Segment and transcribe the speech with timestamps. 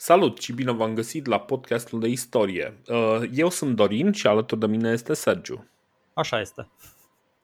[0.00, 2.80] Salut și bine v-am găsit la podcastul de istorie.
[2.88, 5.70] Uh, eu sunt Dorin și alături de mine este Sergiu.
[6.14, 6.68] Așa este.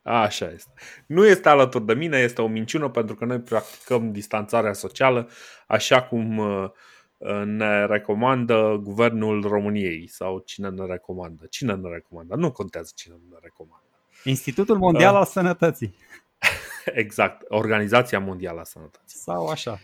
[0.02, 0.72] Așa este.
[1.06, 5.28] Nu este alături de mine, este o minciună pentru că noi practicăm distanțarea socială
[5.66, 6.70] așa cum uh,
[7.44, 11.46] ne recomandă guvernul României sau cine ne recomandă.
[11.50, 12.34] Cine ne recomandă?
[12.34, 13.84] Nu contează cine ne recomandă.
[14.24, 15.18] Institutul Mondial uh.
[15.18, 15.94] al Sănătății.
[16.84, 19.18] Exact, Organizația Mondială a Sănătății.
[19.18, 19.78] Sau așa.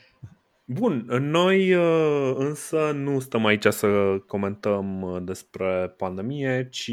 [0.72, 6.92] Bun, noi uh, însă nu stăm aici să comentăm uh, despre pandemie, ci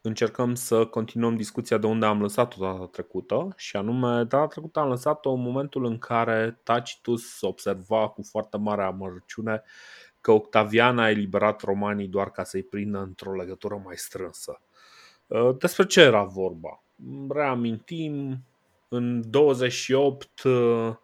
[0.00, 4.88] încercăm să continuăm discuția de unde am lăsat-o data trecută și anume data trecută am
[4.88, 9.62] lăsat-o în momentul în care Tacitus observa cu foarte mare amărăciune
[10.20, 14.60] că Octavian a eliberat romanii doar ca să-i prindă într-o legătură mai strânsă.
[15.26, 16.82] Uh, despre ce era vorba?
[17.28, 18.44] Reamintim,
[18.88, 20.96] în 28 Uh,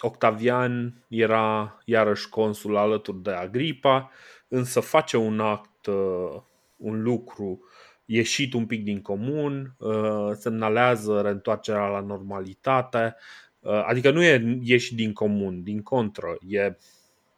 [0.00, 4.10] Octavian era iarăși consul alături de Agripa,
[4.48, 6.42] însă face un act, uh,
[6.76, 7.60] un lucru
[8.04, 13.16] ieșit un pic din comun, uh, semnalează reîntoarcerea la normalitate,
[13.86, 16.76] adică nu e ieșit din comun, din contră, e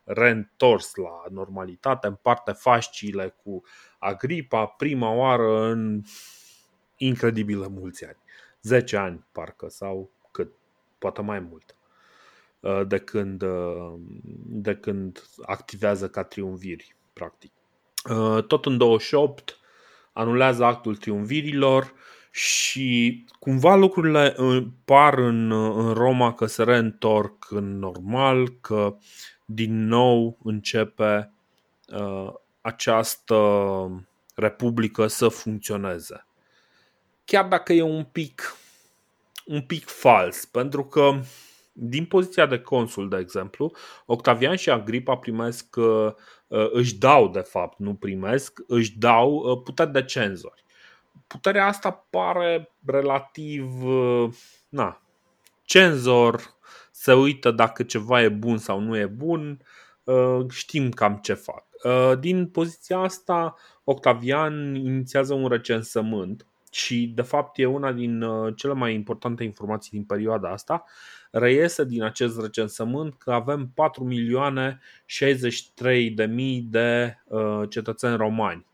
[0.04, 3.62] reîntors la normalitate, împarte fasciile cu
[3.98, 6.02] Agripa prima oară în
[6.97, 8.16] incredibilă mulți ani.
[8.62, 10.10] 10 ani, parcă, sau
[10.98, 11.77] poate mai mult,
[12.60, 13.94] uh, de când, uh,
[14.44, 17.52] de când activează ca triumviri, practic.
[18.10, 19.58] Uh, tot în 28
[20.12, 21.92] anulează actul triumvirilor
[22.30, 24.36] și cumva lucrurile
[24.84, 28.96] par în, în Roma că se reîntorc în normal, că
[29.44, 31.32] din nou începe
[31.88, 33.36] uh, această
[34.34, 36.26] republică să funcționeze.
[37.24, 38.56] Chiar dacă e un pic
[39.48, 41.20] un pic fals, pentru că
[41.72, 43.72] din poziția de consul, de exemplu,
[44.06, 46.12] Octavian și Agripa primesc, uh,
[46.46, 50.64] uh, își dau, de fapt, nu primesc, își dau uh, puteri de cenzori.
[51.26, 53.72] Puterea asta pare relativ,
[54.69, 55.03] na,
[55.65, 56.56] cenzor,
[56.91, 59.62] se uită dacă ceva e bun sau nu e bun,
[60.50, 61.65] știm cam ce fac.
[62.19, 63.54] Din poziția asta,
[63.84, 66.47] Octavian inițiază un recensământ
[66.78, 70.84] și de fapt e una din uh, cele mai importante informații din perioada asta,
[71.31, 78.66] reiese din acest recensământ că avem 4 milioane 63 de mii de uh, cetățeni romani.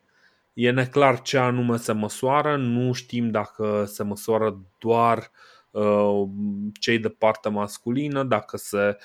[0.52, 5.30] E neclar ce anume se măsoară, nu știm dacă se măsoară doar
[5.70, 6.28] uh,
[6.80, 8.96] cei de parte masculină, dacă se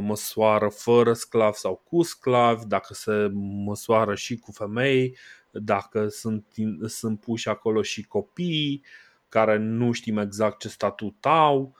[0.00, 3.30] măsoară fără sclav sau cu sclavi, dacă se
[3.64, 5.16] măsoară și cu femei,
[5.52, 6.46] dacă sunt,
[6.86, 8.84] sunt puși acolo și copii
[9.28, 11.74] care nu știm exact ce statut au.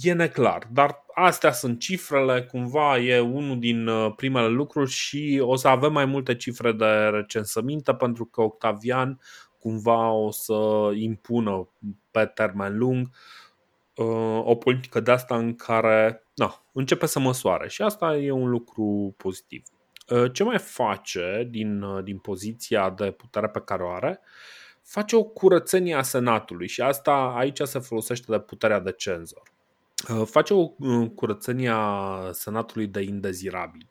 [0.00, 5.56] E neclar, dar astea sunt cifrele, cumva e unul din uh, primele lucruri și o
[5.56, 9.20] să avem mai multe cifre de recensăminte pentru că Octavian
[9.58, 11.68] cumva o să impună
[12.10, 13.10] pe termen lung
[13.96, 18.48] uh, o politică de asta în care na, începe să măsoare și asta e un
[18.48, 19.62] lucru pozitiv.
[20.12, 24.20] Ă, ce mai face din, ă, din poziția de putere pe care o are?
[24.82, 29.52] Face o curățenie a Senatului și asta aici se folosește de puterea de cenzor.
[30.08, 30.68] Ă, face o
[31.14, 33.90] curățenie a Senatului de indezirabili.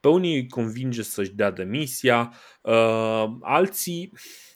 [0.00, 2.34] Pe unii îi convinge să-și dea demisia,
[3.40, 4.12] alții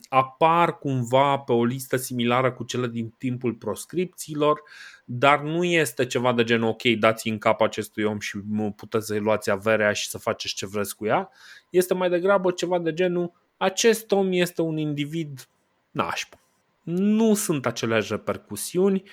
[0.09, 4.61] apar cumva pe o listă similară cu cele din timpul proscripțiilor,
[5.09, 8.37] dar nu este ceva de genul ok, dați în cap acestui om și
[8.75, 11.29] puteți să-i luați averea și să faceți ce vreți cu ea.
[11.69, 15.49] Este mai degrabă ceva de genul acest om este un individ
[15.91, 16.39] nașpa.
[16.83, 19.03] Nu sunt aceleași repercusiuni,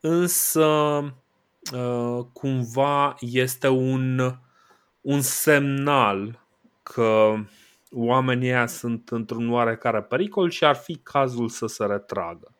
[0.00, 0.66] însă
[1.72, 4.38] uh, cumva este un,
[5.00, 6.46] un semnal
[6.82, 7.34] că
[7.90, 12.52] oamenii ăia sunt într-un oarecare pericol și ar fi cazul să se retragă.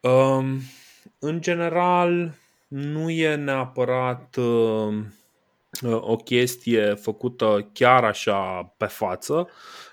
[0.00, 0.60] Um,
[1.24, 2.34] în general,
[2.68, 4.94] nu e neapărat uh,
[6.00, 9.48] o chestie făcută chiar așa pe față,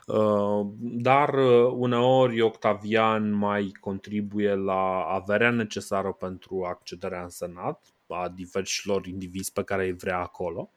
[0.08, 1.34] uh, dar
[1.72, 9.64] uneori Octavian mai contribuie la averea necesară pentru accederea în senat a diversilor indivizi pe
[9.64, 10.72] care îi vrea acolo.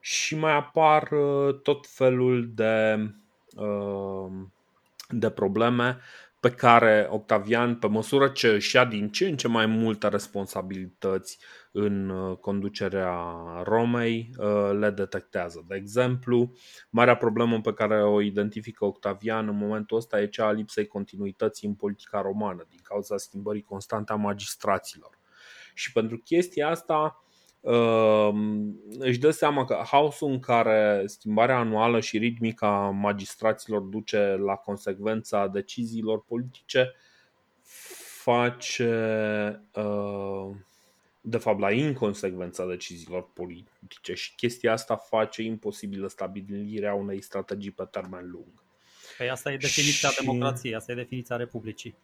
[0.00, 2.96] Și mai apar uh, tot felul de,
[3.56, 4.32] uh,
[5.18, 5.98] de probleme
[6.40, 11.38] pe care Octavian, pe măsură ce își ia din ce în ce mai multe responsabilități
[11.72, 13.22] în uh, conducerea
[13.64, 14.30] Romei,
[14.78, 15.64] le detectează.
[15.68, 16.52] De exemplu,
[16.90, 21.68] marea problemă pe care o identifică Octavian în momentul ăsta e cea a lipsei continuității
[21.68, 25.18] în politica romană, din cauza schimbării constante a magistraților.
[25.74, 27.25] Și pentru chestia asta,
[28.98, 35.48] își dă seama că haosul în care schimbarea anuală și ritmica magistraților duce la consecvența
[35.48, 36.92] deciziilor politice
[38.22, 38.90] face,
[41.20, 47.84] de fapt, la inconsecvența deciziilor politice și chestia asta face imposibilă stabilirea unei strategii pe
[47.90, 48.64] termen lung.
[49.18, 50.20] Păi asta e definiția și...
[50.20, 51.96] democrației, asta e definiția Republicii.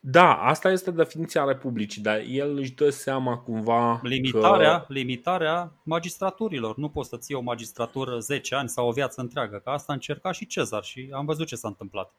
[0.00, 4.92] Da, asta este definiția Republicii, dar el își dă seama cumva limitarea, că...
[4.92, 6.76] limitarea magistraturilor.
[6.76, 10.32] Nu poți să ții o magistratură 10 ani sau o viață întreagă, că asta încerca
[10.32, 12.12] și Cezar și am văzut ce s-a întâmplat.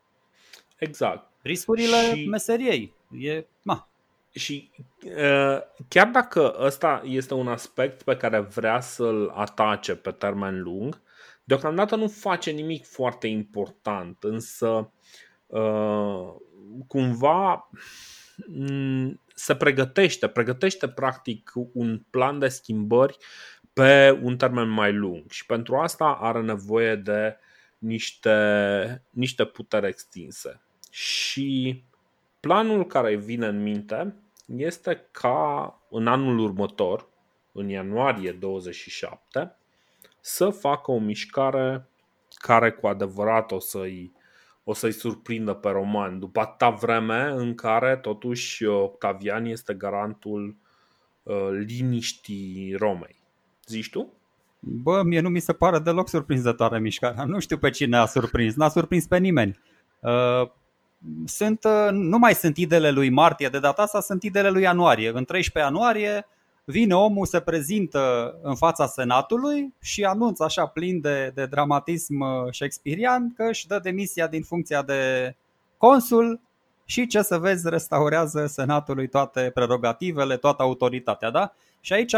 [0.78, 1.32] Exact.
[1.42, 2.26] Riscurile și...
[2.26, 2.94] meseriei.
[3.20, 3.90] E, ma.
[4.32, 4.72] Și
[5.06, 11.02] uh, chiar dacă ăsta este un aspect pe care vrea să-l atace pe termen lung,
[11.44, 14.92] deocamdată nu face nimic foarte important, însă
[15.50, 16.34] uh,
[16.88, 17.70] cumva
[18.48, 23.18] mm, se pregătește, pregătește practic un plan de schimbări
[23.74, 27.38] pe un termen mai lung și pentru asta are nevoie de
[27.78, 30.62] niște, niște putere extinse.
[30.92, 31.84] Și
[32.40, 34.16] planul care vine în minte
[34.46, 37.08] este ca în anul următor,
[37.52, 39.56] în ianuarie 27,
[40.20, 41.88] să facă o mișcare
[42.30, 44.14] care cu adevărat o să-i
[44.70, 50.56] o să-i surprindă pe roman, după atâta vreme în care totuși Octavian este garantul
[51.24, 51.36] uh,
[51.66, 53.16] liniștii Romei.
[53.66, 54.14] Zici tu?
[54.60, 57.24] Bă, mie nu mi se pare deloc surprinzătoare mișcarea.
[57.24, 58.56] Nu știu pe cine a surprins.
[58.56, 59.60] N-a surprins pe nimeni.
[60.00, 60.50] Uh,
[61.26, 65.12] sunt, uh, nu mai sunt idele lui martie, de data asta sunt idele lui ianuarie.
[65.14, 66.28] În 13 ianuarie
[66.72, 72.52] vine omul, se prezintă în fața Senatului și anunță așa plin de, de dramatism uh,
[72.52, 75.36] shakespearian că își dă demisia din funcția de
[75.78, 76.40] consul
[76.86, 81.30] și ce să vezi, restaurează Senatului toate prerogativele, toată autoritatea.
[81.30, 81.54] Da?
[81.82, 82.14] Și aici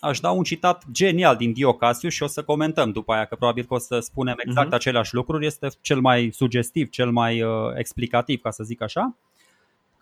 [0.00, 3.34] aș da un citat genial din Dio Cassius și o să comentăm după aia, că
[3.34, 4.74] probabil că o să spunem exact uh-huh.
[4.74, 5.46] aceleași lucruri.
[5.46, 9.16] Este cel mai sugestiv, cel mai uh, explicativ, ca să zic așa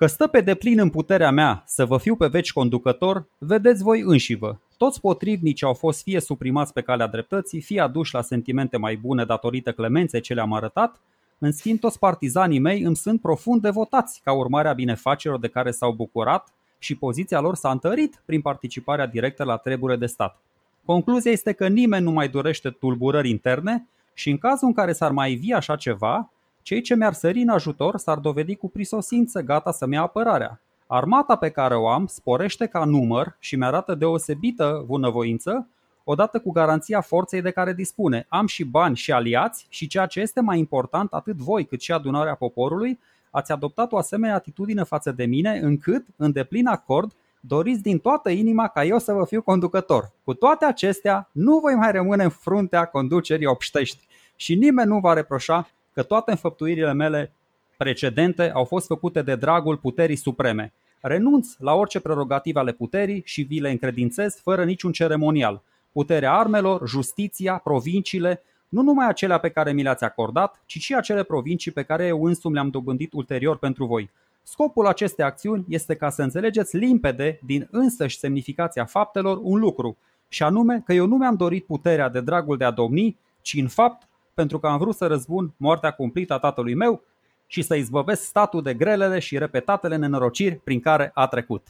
[0.00, 4.00] că stă pe deplin în puterea mea să vă fiu pe veci conducător, vedeți voi
[4.00, 4.60] înșivă.
[4.76, 9.24] Toți potrivnici au fost fie suprimați pe calea dreptății, fie aduși la sentimente mai bune
[9.24, 11.00] datorită clemenței ce le-am arătat,
[11.38, 15.70] în schimb toți partizanii mei îmi sunt profund devotați ca urmare a binefacerilor de care
[15.70, 16.48] s-au bucurat
[16.78, 20.40] și poziția lor s-a întărit prin participarea directă la treburile de stat.
[20.84, 25.10] Concluzia este că nimeni nu mai dorește tulburări interne și în cazul în care s-ar
[25.10, 26.30] mai vi așa ceva,
[26.62, 30.60] cei ce mi-ar sări în ajutor s-ar dovedi cu prisosință gata să-mi ia apărarea.
[30.86, 35.68] Armata pe care o am sporește ca număr și mi-arată deosebită bunăvoință,
[36.04, 38.26] odată cu garanția forței de care dispune.
[38.28, 41.92] Am și bani și aliați și ceea ce este mai important, atât voi cât și
[41.92, 42.98] adunarea poporului,
[43.30, 48.30] ați adoptat o asemenea atitudine față de mine încât, în deplin acord, doriți din toată
[48.30, 50.12] inima ca eu să vă fiu conducător.
[50.24, 55.12] Cu toate acestea, nu voi mai rămâne în fruntea conducerii obștești și nimeni nu va
[55.12, 57.32] reproșa că toate înfăptuirile mele
[57.76, 60.72] precedente au fost făcute de dragul puterii supreme.
[61.00, 65.62] Renunț la orice prerogative ale puterii și vi le încredințez fără niciun ceremonial.
[65.92, 71.22] Puterea armelor, justiția, provinciile, nu numai acelea pe care mi le-ați acordat, ci și acele
[71.22, 74.10] provincii pe care eu însumi le-am dobândit ulterior pentru voi.
[74.42, 79.96] Scopul acestei acțiuni este ca să înțelegeți limpede din însăși semnificația faptelor un lucru,
[80.28, 83.68] și anume că eu nu mi-am dorit puterea de dragul de a domni, ci în
[83.68, 84.08] fapt
[84.40, 87.02] pentru că am vrut să răzbun moartea cumplită a tatălui meu
[87.46, 91.66] și să izbăvesc statul de grelele și repetatele nenorociri prin care a trecut.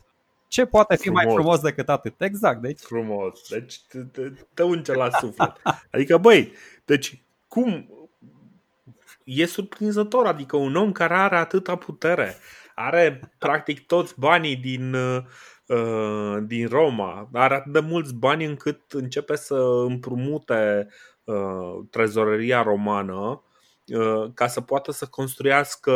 [0.49, 1.25] Ce poate fi frumos.
[1.25, 2.21] mai frumos decât atât?
[2.21, 2.81] Exact, deci.
[2.81, 3.81] Frumos, deci
[4.13, 5.53] te, te unge la suflet.
[5.93, 6.53] Adică, băi,
[6.85, 7.89] deci cum
[9.25, 12.37] e surprinzător, adică un om care are atâta putere,
[12.75, 19.37] are practic toți banii din, uh, din Roma, are atât de mulți bani încât începe
[19.37, 19.55] să
[19.87, 21.10] împrumute Uh,
[21.91, 23.43] trezoreria romană
[23.87, 25.95] uh, ca să poată să construiască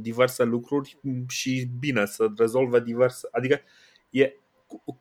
[0.00, 3.28] diverse lucruri și bine, să rezolve diverse.
[3.30, 3.60] Adică
[4.10, 4.32] e,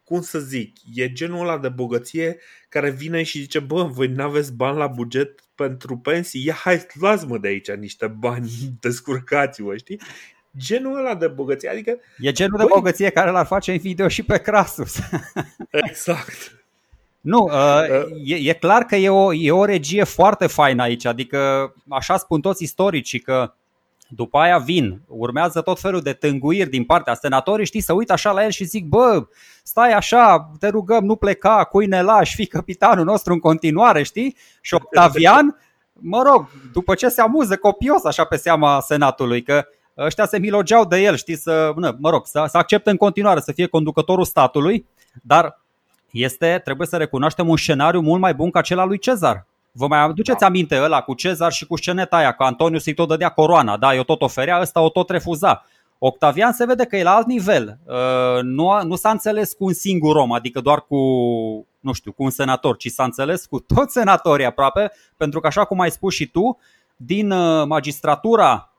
[0.03, 2.37] cum să zic, e genul ăla de bogăție
[2.69, 6.85] care vine și zice, bă, voi nu aveți bani la buget pentru pensii, ia hai,
[6.93, 10.01] luați-mă de aici niște bani, descurcați-vă, știi?
[10.57, 11.97] Genul ăla de bogăție, adică...
[12.17, 14.99] E genul băi, de bogăție care l-ar face în video și pe Crasus.
[15.89, 16.62] exact.
[17.23, 21.73] Nu, uh, e, e clar că e o, e o regie foarte faină aici, adică
[21.89, 23.53] așa spun toți istoricii că
[24.07, 28.31] după aia vin, urmează tot felul de tânguiri din partea senatorii, știi, să uită așa
[28.31, 29.27] la el și zic, bă,
[29.63, 34.35] stai așa, te rugăm, nu pleca, cui ne lași, fii capitanul nostru în continuare, știi?
[34.61, 35.57] Și Octavian,
[35.93, 39.65] mă rog, după ce se amuză copios așa pe seama senatului, că
[39.97, 43.51] ăștia se milogeau de el, știi, să, mă rog, să, să accepte în continuare să
[43.51, 44.85] fie conducătorul statului,
[45.21, 45.62] dar
[46.13, 49.45] este, trebuie să recunoaștem, un scenariu mult mai bun ca cel al lui Cezar.
[49.71, 50.45] Vă mai aduceți da.
[50.45, 53.95] aminte ăla cu Cezar și cu sceneta aia, că Antoniu să-i tot dădea coroana, da,
[53.95, 55.65] eu tot oferea, ăsta o tot refuza.
[55.97, 57.77] Octavian se vede că e la alt nivel.
[57.85, 60.97] Uh, nu, nu s-a înțeles cu un singur om, adică doar cu,
[61.79, 65.65] nu știu, cu un senator, ci s-a înțeles cu toți senatorii aproape, pentru că așa
[65.65, 66.59] cum ai spus și tu,
[66.95, 68.73] din uh, magistratura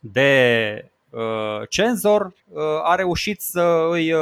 [0.00, 2.34] de uh, cenzor
[2.82, 4.12] a reușit să îi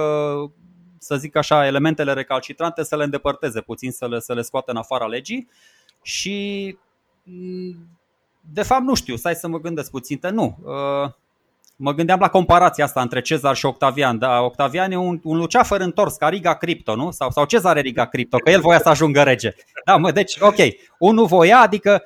[1.05, 4.77] să zic așa, elementele recalcitrante să le îndepărteze puțin, să le, să le scoată în
[4.77, 5.49] afara legii
[6.03, 6.77] și
[7.23, 7.77] mm,
[8.53, 10.59] de fapt nu știu, stai să mă gândesc puțin, nu.
[11.77, 14.19] Mă gândeam la comparația asta între Cezar și Octavian.
[14.19, 17.11] Da, Octavian e un, un luceafăr întors, ca Riga Cripto, nu?
[17.11, 19.55] Sau, sau Cezar e Riga Cripto, că el voia să ajungă rege.
[19.85, 20.57] Da, mă, deci, ok,
[20.99, 22.03] unul voia, adică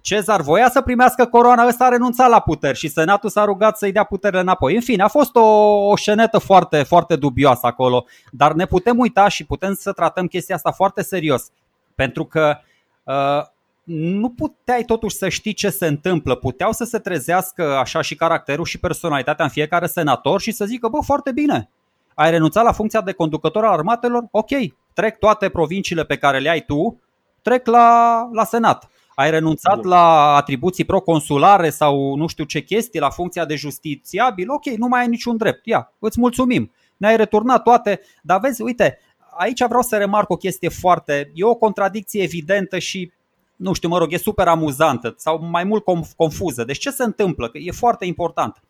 [0.00, 3.92] Cezar voia să primească coroana, ăsta a renunțat la puteri și senatul s-a rugat să-i
[3.92, 4.74] dea puterile înapoi.
[4.74, 5.40] În fine, a fost o,
[5.88, 10.54] o scenetă foarte, foarte dubioasă acolo, dar ne putem uita și putem să tratăm chestia
[10.54, 11.50] asta foarte serios.
[11.94, 12.58] Pentru că
[13.04, 13.42] uh,
[13.84, 16.34] nu puteai totuși să știi ce se întâmplă.
[16.34, 20.88] Puteau să se trezească așa și caracterul și personalitatea în fiecare senator și să zică,
[20.88, 21.70] bă, foarte bine,
[22.14, 24.24] ai renunțat la funcția de conducător al armatelor?
[24.30, 24.48] Ok,
[24.92, 27.00] trec toate provinciile pe care le ai tu,
[27.42, 28.90] trec la, la senat.
[29.14, 29.88] Ai renunțat Bun.
[29.88, 34.50] la atribuții proconsulare sau nu știu ce chestii, la funcția de justițiabil?
[34.50, 35.66] Ok, nu mai ai niciun drept.
[35.66, 36.72] Ia, îți mulțumim.
[36.96, 38.98] Ne-ai returnat toate, dar vezi, uite,
[39.38, 43.12] aici vreau să remarc o chestie foarte, e o contradicție evidentă și
[43.56, 45.84] nu știu, mă rog, e super amuzantă sau mai mult
[46.16, 46.64] confuză.
[46.64, 47.48] Deci ce se întâmplă?
[47.48, 48.62] Că e foarte important.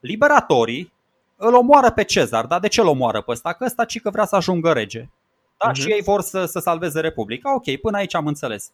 [0.00, 0.92] Liberatorii
[1.36, 3.52] îl omoară pe Cezar, dar de ce îl omoară pe ăsta?
[3.52, 5.08] Că ăsta ci că vrea să ajungă rege.
[5.56, 5.70] Da?
[5.70, 5.74] Uh-huh.
[5.74, 7.54] Și ei vor să, să salveze Republica.
[7.54, 8.72] Ok, până aici am înțeles.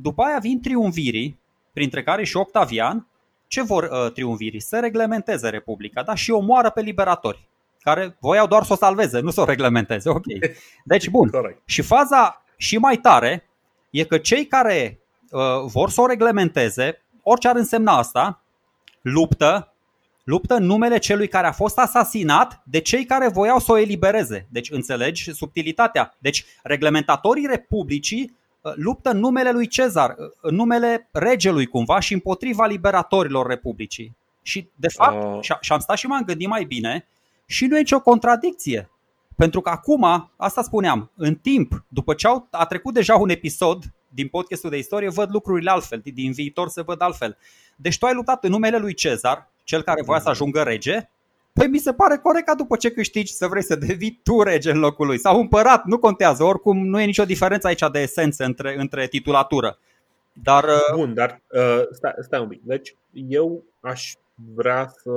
[0.00, 1.38] După aia vin triumvirii,
[1.72, 3.06] printre care și Octavian.
[3.46, 4.60] Ce vor uh, triumvirii?
[4.60, 6.14] Să reglementeze Republica, da?
[6.14, 7.48] Și omoară pe liberatori,
[7.80, 10.08] care voiau doar să o salveze, nu să o reglementeze.
[10.08, 10.24] Ok.
[10.84, 11.30] Deci, bun.
[11.64, 13.48] Și faza și mai tare
[13.90, 14.98] e că cei care
[15.30, 18.42] uh, vor să o reglementeze, orice ar însemna asta,
[19.02, 19.72] luptă,
[20.24, 24.46] luptă în numele celui care a fost asasinat de cei care voiau să o elibereze.
[24.50, 26.16] Deci înțelegi subtilitatea.
[26.18, 28.37] Deci reglementatorii republicii uh,
[28.76, 34.16] luptă în numele lui Cezar, uh, în numele regelui cumva și împotriva liberatorilor republicii.
[34.42, 35.56] Și de fapt, uh.
[35.60, 37.06] și am stat și m-am gândit mai bine
[37.46, 38.90] și nu e nicio contradicție.
[39.36, 43.84] Pentru că acum, asta spuneam, în timp, după ce au, a trecut deja un episod
[44.08, 47.36] din podcastul de istorie, văd lucrurile altfel, din viitor se văd altfel.
[47.76, 51.10] Deci tu ai luptat în numele lui Cezar, cel care voia să ajungă rege,
[51.58, 54.70] Păi mi se pare corect ca după ce câștigi să vrei să devii tu rege
[54.70, 58.44] în locul lui sau împărat, nu contează, oricum nu e nicio diferență aici de esență
[58.44, 59.78] între, între titulatură.
[60.32, 62.62] Dar, uh, Bun, dar uh, stai, stai un pic.
[62.62, 64.12] Deci eu aș
[64.54, 65.12] vrea să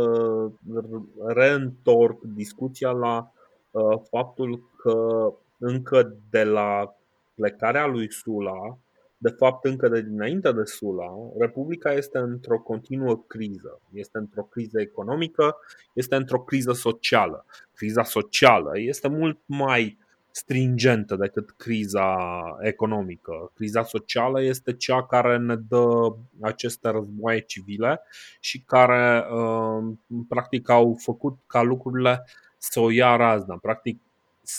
[1.27, 3.31] reîntorc discuția la
[3.71, 6.95] Uh, faptul că încă de la
[7.35, 8.77] plecarea lui Sula,
[9.21, 13.81] de fapt încă de dinainte de Sula, Republica este într-o continuă criză.
[13.93, 15.55] Este într-o criză economică,
[15.93, 17.45] este într-o criză socială.
[17.73, 19.97] Criza socială este mult mai
[20.31, 22.17] stringentă decât criza
[22.61, 23.51] economică.
[23.55, 28.01] Criza socială este cea care ne dă aceste războaie civile
[28.39, 29.93] și care uh,
[30.27, 32.25] practic au făcut ca lucrurile
[32.57, 33.57] să o ia razna.
[33.61, 34.01] Practic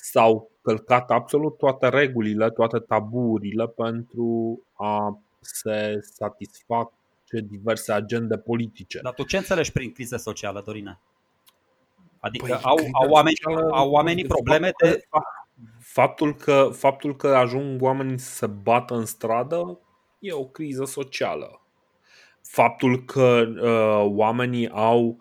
[0.00, 9.00] s-au călcat absolut toate regulile, toate taburile pentru a se satisface diverse agende politice.
[9.02, 11.00] Dar tu ce înțelegi prin criză socială, Dorina?
[12.20, 13.36] Adică păi, au, au, oameni,
[13.70, 15.06] au oamenii probleme de...
[15.80, 19.78] Faptul că, faptul că ajung oamenii să se bată în stradă
[20.18, 21.60] e o criză socială.
[22.42, 25.16] Faptul că uh, oamenii au uh,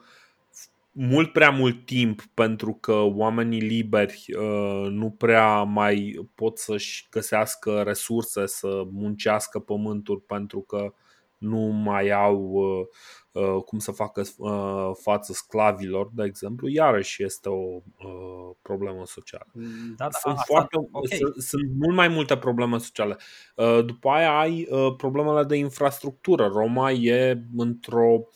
[0.91, 7.81] mult prea mult timp pentru că oamenii liberi uh, nu prea mai pot să-și găsească
[7.81, 10.93] resurse să muncească pământul pentru că
[11.37, 12.87] nu mai au uh,
[13.31, 19.47] uh, cum să facă uh, față sclavilor, de exemplu, iarăși este o uh, problemă socială.
[19.53, 21.17] Mm, da, da, sunt, asta, foarte, okay.
[21.17, 23.17] sunt, sunt mult mai multe probleme sociale.
[23.55, 26.47] Uh, după aia ai uh, problemele de infrastructură.
[26.47, 28.27] Roma e într-o uh,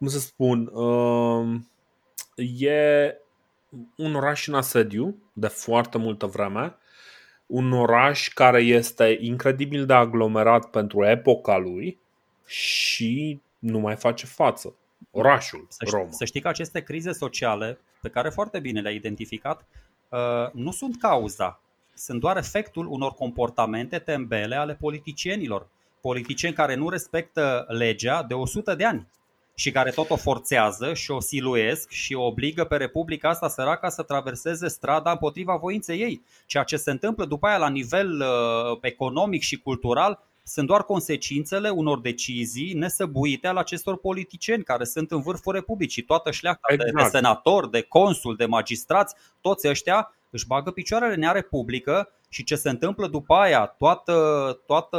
[0.00, 1.60] cum să spun, uh,
[2.58, 3.14] e
[3.96, 6.76] un oraș în asediu de foarte multă vreme,
[7.46, 11.98] un oraș care este incredibil de aglomerat pentru epoca lui
[12.46, 14.74] și nu mai face față.
[15.10, 16.10] Orașul să știi, Roma.
[16.10, 19.66] Să știi că aceste crize sociale, pe care foarte bine le-ai identificat,
[20.08, 21.60] uh, nu sunt cauza,
[21.94, 25.68] sunt doar efectul unor comportamente tembele ale politicienilor.
[26.00, 29.08] Politicieni care nu respectă legea de 100 de ani
[29.60, 33.88] și care tot o forțează și o siluesc și o obligă pe Republica asta săraca
[33.88, 36.22] să traverseze strada împotriva voinței ei.
[36.46, 41.68] Ceea ce se întâmplă după aia la nivel uh, economic și cultural sunt doar consecințele
[41.68, 46.02] unor decizii nesăbuite al acestor politicieni care sunt în vârful Republicii.
[46.02, 46.94] Toată șleachta exact.
[46.94, 52.08] de, de senatori, de consul, de magistrați, toți ăștia își bagă picioarele în ea Republică
[52.28, 54.14] și ce se întâmplă după aia, toată,
[54.66, 54.98] toată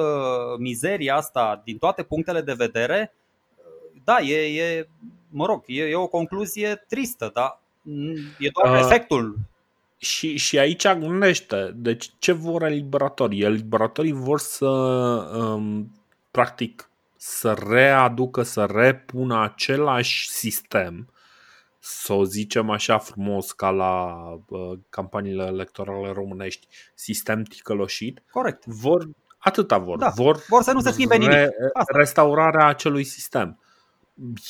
[0.60, 3.14] mizeria asta din toate punctele de vedere,
[4.04, 4.88] da, e, e
[5.30, 7.60] mă rog, e, e o concluzie tristă, dar
[8.40, 9.40] e doar uh, efectul
[10.02, 13.42] și, și aici gândește, deci ce vor eliberatorii?
[13.42, 15.92] Eliberatorii vor să, um,
[16.32, 21.10] practic, să readucă, să repună același sistem,
[21.80, 24.06] să o zicem așa frumos ca la
[24.48, 28.24] uh, campaniile electorale românești, sistem ticăloșit.
[28.32, 28.66] Corect.
[28.66, 29.98] Vor, atâta vor.
[29.98, 30.10] Da.
[30.10, 31.36] Vor, vor să nu se schimbe nimic.
[31.74, 31.98] Asta.
[31.98, 33.60] Restaurarea acelui sistem.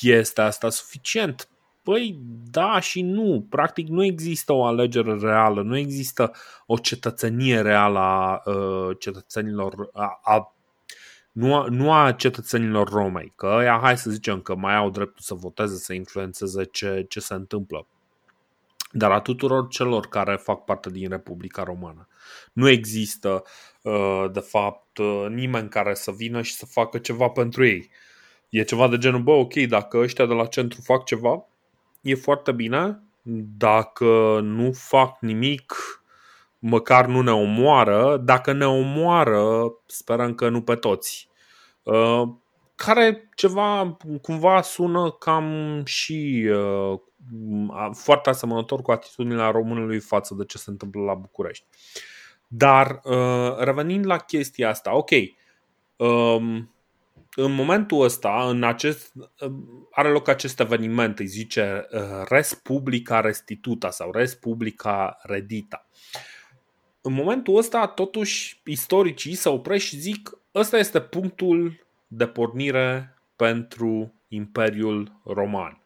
[0.02, 1.50] Este asta suficient?
[1.84, 2.20] Păi
[2.52, 3.46] da și nu.
[3.50, 6.32] Practic nu există o alegere reală, nu există
[6.66, 10.56] o cetățenie reală a uh, cetățenilor, a, a,
[11.32, 15.20] nu, a, nu a cetățenilor romei, că ea, hai să zicem că mai au dreptul
[15.20, 17.88] să voteze, să influențeze ce, ce se întâmplă.
[18.92, 22.08] Dar a tuturor celor care fac parte din Republica Romană.
[22.54, 23.44] Nu există,
[23.82, 27.90] uh, de fapt, uh, nimeni care să vină și să facă ceva pentru ei.
[28.52, 31.46] E ceva de genul, bă, ok, dacă ăștia de la centru fac ceva,
[32.02, 33.04] e foarte bine.
[33.58, 35.74] Dacă nu fac nimic,
[36.60, 38.18] măcar nu ne omoară.
[38.18, 41.30] Dacă ne omoară, sperăm că nu pe toți.
[41.84, 42.22] Uh,
[42.76, 47.00] care ceva cumva sună cam și uh,
[47.94, 51.66] foarte asemănător cu atitudinea românului față de ce se întâmplă la București.
[52.48, 55.10] Dar uh, revenind la chestia asta, ok,
[55.96, 56.72] um,
[57.36, 59.14] în momentul ăsta, în acest,
[59.92, 65.88] are loc acest eveniment, îi zice uh, Res Publica Restituta sau Res Publica Redita.
[67.02, 74.14] În momentul ăsta, totuși, istoricii se opresc și zic ăsta este punctul de pornire pentru
[74.28, 75.82] Imperiul Roman.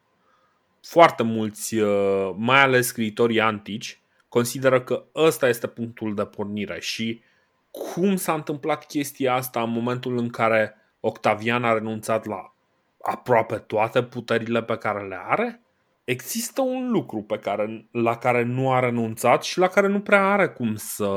[0.82, 7.22] Foarte mulți, uh, mai ales scriitorii antici, consideră că ăsta este punctul de pornire și
[7.70, 10.74] cum s-a întâmplat chestia asta în momentul în care
[11.06, 12.54] Octavian a renunțat la
[13.02, 15.60] aproape toate puterile pe care le are?
[16.04, 20.32] Există un lucru pe care, la care nu a renunțat și la care nu prea
[20.32, 21.08] are cum să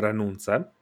[0.00, 0.72] renunțe.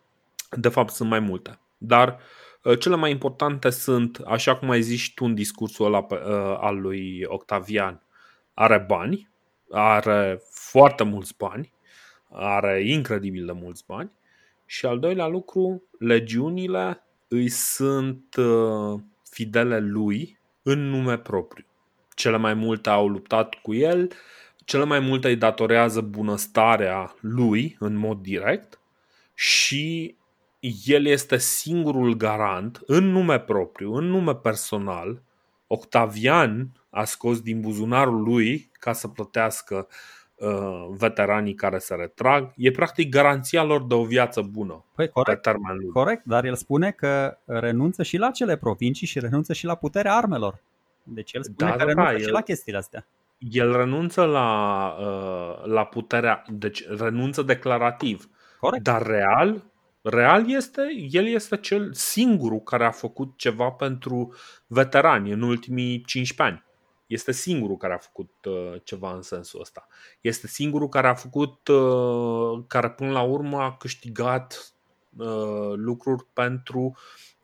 [0.50, 1.58] De fapt, sunt mai multe.
[1.78, 2.18] Dar
[2.62, 6.58] uh, cele mai importante sunt, așa cum ai zis tu în discursul ăla pe, uh,
[6.60, 8.02] al lui Octavian,
[8.54, 9.30] are bani,
[9.70, 11.72] are foarte mulți bani,
[12.30, 14.10] are incredibil de mulți bani
[14.64, 21.64] și al doilea lucru, legiunile îi sunt uh, fidele lui în nume propriu.
[22.14, 24.10] Cele mai multe au luptat cu el,
[24.64, 28.80] cele mai multe îi datorează bunăstarea lui în mod direct
[29.34, 30.16] și
[30.84, 35.22] el este singurul garant în nume propriu, în nume personal.
[35.66, 40.15] Octavian a scos din buzunarul lui ca să plătească uh,
[40.90, 42.52] veteranii care se retrag.
[42.56, 45.92] E practic garanția lor de o viață bună păi, corect, pe termen lung.
[45.92, 50.14] Corect, dar el spune că renunță și la cele provincii și renunță și la puterea
[50.14, 50.62] armelor.
[51.02, 53.06] Deci el spune da, că da, renunță da, și el, la chestiile astea.
[53.38, 58.28] El renunță la, uh, la puterea, deci renunță declarativ.
[58.60, 58.84] Corect.
[58.84, 59.64] Dar real,
[60.02, 64.34] real este, el este cel singurul care a făcut ceva pentru
[64.66, 66.65] veterani în ultimii 15 ani.
[67.06, 69.86] Este singurul care a făcut uh, ceva în sensul ăsta.
[70.20, 74.72] Este singurul care a făcut, uh, care până la urmă a câștigat
[75.16, 76.96] uh, lucruri pentru,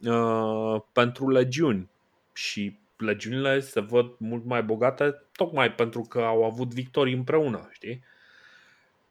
[0.05, 1.91] uh, pentru legiuni.
[2.33, 8.05] Și legiunile se văd mult mai bogate tocmai pentru că au avut victorii împreună, știi?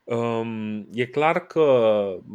[0.03, 1.61] Um, e clar că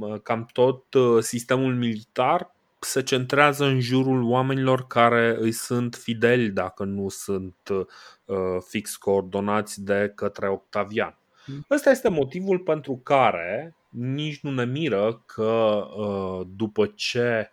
[0.01, 2.55] uh, cam tot uh, sistemul militar
[2.87, 9.85] se centrează în jurul oamenilor care îi sunt fideli dacă nu sunt uh, fix coordonați
[9.85, 11.19] de către Octavian.
[11.45, 11.65] Hmm.
[11.71, 17.53] Ăsta este motivul pentru care nici nu ne miră că uh, după ce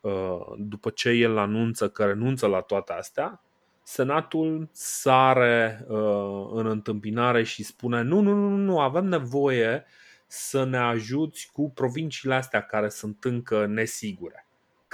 [0.00, 3.42] uh, după ce el anunță că renunță la toate astea,
[3.86, 9.84] Senatul sare uh, în întâmpinare și spune nu, nu, nu, nu, avem nevoie
[10.26, 14.43] să ne ajuți cu provinciile astea care sunt încă nesigure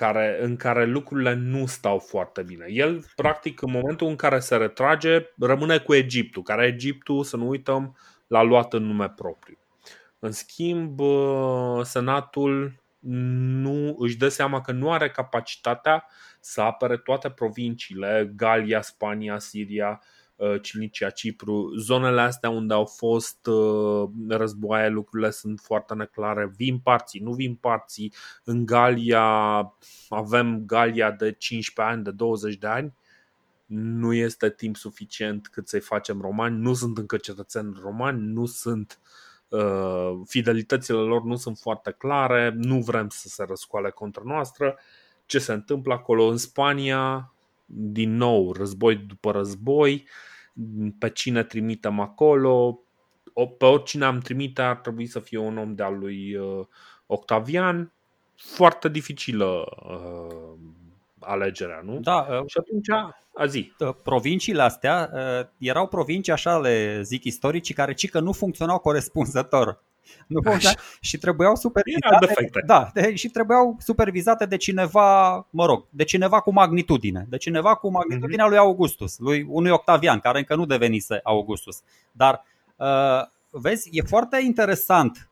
[0.01, 2.67] care, în care lucrurile nu stau foarte bine.
[2.69, 7.49] El, practic, în momentul în care se retrage, rămâne cu Egiptul, care Egiptul, să nu
[7.49, 9.59] uităm, l-a luat în nume propriu.
[10.19, 12.83] În schimb, uh, Senatul
[13.63, 16.07] nu își dă seama că nu are capacitatea
[16.41, 20.20] să apere toate provinciile, Galia, Spania, Siria, uh,
[20.63, 27.21] Cilicia, Cipru, zonele astea unde au fost uh, războaie, lucrurile sunt foarte neclare, vin parții,
[27.21, 28.13] nu vin parții.
[28.45, 29.25] În Galia
[30.09, 32.95] avem Galia de 15 ani, de 20 de ani,
[33.71, 39.01] nu este timp suficient cât să-i facem romani, nu sunt încă cetățeni romani, nu sunt
[39.49, 44.79] uh, fidelitățile lor nu sunt foarte clare, nu vrem să se răscoale contra noastră.
[45.27, 47.33] Ce se întâmplă acolo în Spania?
[47.67, 50.09] Din nou, război după război,
[50.99, 52.81] pe cine trimitem acolo,
[53.59, 56.67] pe oricine am trimite ar trebui să fie un om de-al lui uh,
[57.07, 57.93] Octavian.
[58.37, 60.59] Foarte dificilă uh,
[61.21, 62.01] alegerea, nu?
[62.01, 62.27] Da.
[62.31, 62.89] Uh, și atunci,
[63.35, 63.73] a zi.
[63.79, 68.79] Uh, provinciile astea uh, erau provincii, așa le zic istoricii, care ci că nu funcționau
[68.79, 69.83] corespunzător.
[70.27, 72.63] Nu funcționa, și trebuiau supervizate.
[72.67, 77.27] Da, de, și trebuiau supervizate de cineva, mă rog, de cineva cu magnitudine.
[77.29, 81.83] De cineva cu magnitudinea lui Augustus, lui unui Octavian, care încă nu devenise Augustus.
[82.13, 82.45] Dar
[82.77, 82.87] uh,
[83.51, 85.30] vezi, e foarte interesant Uh,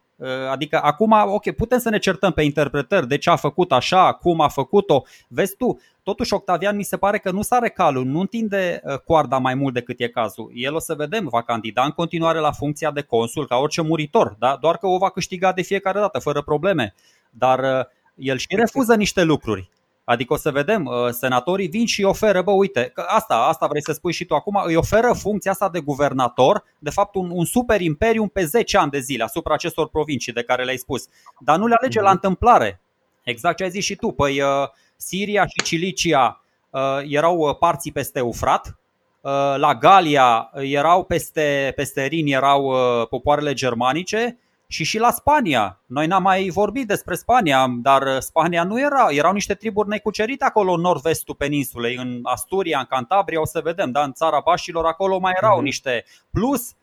[0.50, 4.40] adică acum, ok, putem să ne certăm pe interpretări de ce a făcut așa, cum
[4.40, 5.02] a făcut-o.
[5.28, 9.38] Vezi tu, totuși Octavian mi se pare că nu sare calul, nu întinde uh, coarda
[9.38, 10.50] mai mult decât e cazul.
[10.54, 14.36] El o să vedem, va candida în continuare la funcția de consul ca orice muritor,
[14.38, 14.58] da?
[14.60, 16.94] doar că o va câștiga de fiecare dată, fără probleme.
[17.30, 19.70] Dar uh, el și refuză niște lucruri.
[20.08, 23.66] Adică o să vedem, uh, senatorii vin și îi oferă, bă, uite, că asta, asta
[23.66, 27.30] vrei să spui și tu acum, îi oferă funcția asta de guvernator, de fapt un,
[27.32, 31.06] un super imperium pe 10 ani de zile asupra acestor provincii de care le-ai spus.
[31.40, 32.14] Dar nu le alege la mhm.
[32.14, 32.80] întâmplare.
[33.22, 34.10] Exact ce ai zis și tu.
[34.10, 34.48] Păi uh,
[34.96, 38.78] Siria și Cilicia uh, erau parții peste Ufrat,
[39.56, 42.74] la Galia erau peste, peste Rin, erau
[43.10, 44.38] popoarele germanice
[44.70, 45.80] și și la Spania.
[45.86, 49.06] Noi n-am mai vorbit despre Spania, dar Spania nu era.
[49.10, 53.90] Erau niște triburi necucerite acolo în nord-vestul peninsulei, în Asturia, în Cantabria, o să vedem,
[53.90, 54.02] da?
[54.02, 55.62] în țara Bașilor acolo mai erau mm-hmm.
[55.62, 56.04] niște.
[56.30, 56.74] Plus,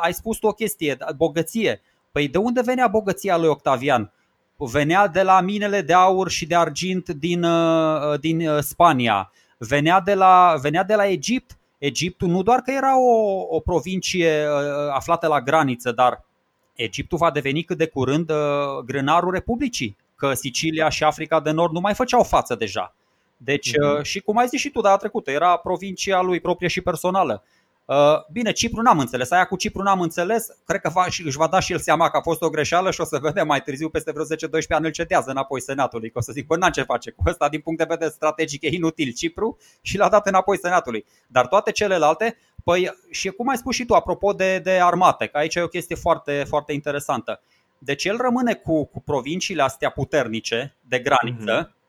[0.00, 1.80] ai spus tu o chestie, bogăție.
[2.12, 4.12] Păi de unde venea bogăția lui Octavian?
[4.56, 9.32] Venea de la minele de aur și de argint din, uh, din uh, Spania.
[9.58, 11.56] Venea de la, venea de la Egipt.
[11.78, 16.24] Egiptul nu doar că era o, o provincie uh, aflată la graniță, dar
[16.74, 18.36] Egiptul va deveni cât de curând uh,
[18.84, 22.94] grânarul Republicii, că Sicilia și Africa de Nord nu mai făceau față deja.
[23.36, 24.02] Deci, uh-huh.
[24.02, 27.42] și cum ai zis și tu data trecută, era provincia lui proprie și personală.
[27.84, 27.96] Uh,
[28.32, 31.60] bine, Cipru n-am înțeles, aia cu Cipru n-am înțeles, cred că va, își va da
[31.60, 34.12] și el seama că a fost o greșeală și o să vedem mai târziu, peste
[34.12, 34.26] vreo 10-12
[34.68, 37.48] ani îl cedează înapoi Senatului, că o să zic, bă, n ce face cu ăsta,
[37.48, 41.04] din punct de vedere strategic e inutil Cipru și l-a dat înapoi Senatului.
[41.26, 45.38] Dar toate celelalte, păi și cum ai spus și tu, apropo de, de armate, că
[45.38, 47.40] aici e o chestie foarte, foarte interesantă.
[47.78, 51.80] Deci el rămâne cu, cu provinciile astea puternice de graniță, mm-hmm.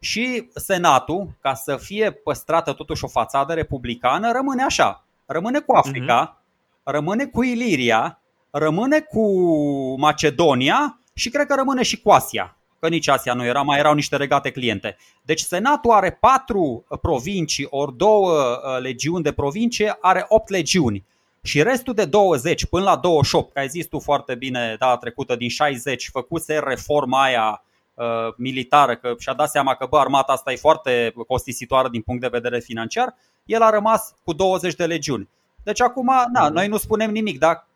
[0.00, 6.34] Și Senatul, ca să fie păstrată totuși o fațadă republicană, rămâne așa rămâne cu Africa,
[6.34, 6.82] uh-huh.
[6.82, 9.24] rămâne cu Iliria, rămâne cu
[9.98, 12.57] Macedonia și cred că rămâne și cu Asia.
[12.80, 14.96] Că nici Asia nu era, mai erau niște regate cliente.
[15.22, 21.04] Deci Senatul are patru provincii, ori două uh, legiuni de provincie, are opt legiuni.
[21.42, 25.36] Și restul de 20 până la 28, că ai zis tu foarte bine data trecută,
[25.36, 27.62] din 60, făcuse reforma aia
[27.94, 28.04] uh,
[28.36, 32.28] militară, că și-a dat seama că bă, armata asta e foarte costisitoare din punct de
[32.28, 33.14] vedere financiar,
[33.44, 35.28] el a rămas cu 20 de legiuni.
[35.62, 36.52] Deci acum, na, mhm.
[36.52, 37.66] noi nu spunem nimic, dar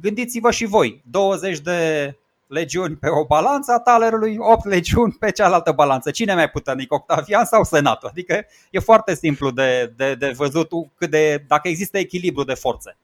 [0.00, 2.14] gândiți-vă și voi, 20 de
[2.52, 6.10] legiuni pe o balanță a talerului, 8 legiuni pe cealaltă balanță.
[6.10, 8.08] Cine mai puternic, Octavian sau Senatul?
[8.08, 12.96] Adică e foarte simplu de, de, de văzut cât de, dacă există echilibru de forțe.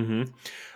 [0.00, 0.22] Uh-huh.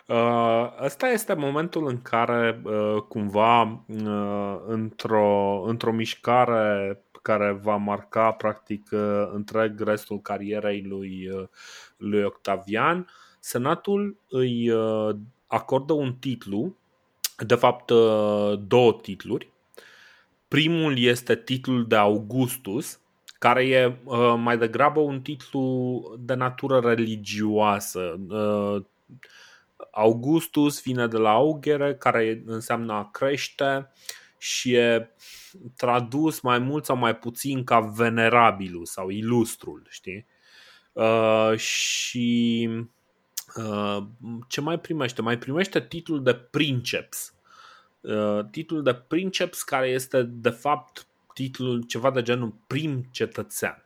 [0.07, 8.31] Uh, ăsta este momentul în care uh, cumva uh, într-o, într-o mișcare care va marca
[8.31, 11.49] practic uh, întreg restul carierei lui, uh,
[11.97, 13.07] lui Octavian,
[13.41, 16.77] Senatul îi uh, acordă un titlu,
[17.47, 17.91] de fapt
[18.67, 19.51] două titluri.
[20.49, 23.01] Primul este titlul de Augustus,
[23.39, 23.97] care e
[24.37, 28.21] mai degrabă un titlu de natură religioasă.
[29.91, 33.91] Augustus vine de la augere, care înseamnă a crește
[34.39, 35.11] și e
[35.77, 40.27] tradus mai mult sau mai puțin ca venerabilul sau ilustrul, știi?
[40.93, 42.85] Uh, și uh,
[44.49, 45.23] ce mai primește?
[45.23, 47.35] Mai primește titlul de princeps.
[48.01, 53.83] Uh, titlul de princeps care este de fapt titlul ceva de genul prim cetățean.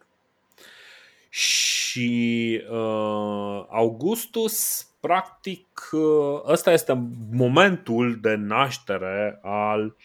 [1.28, 9.96] Și și uh, Augustus, practic, uh, ăsta este momentul de naștere al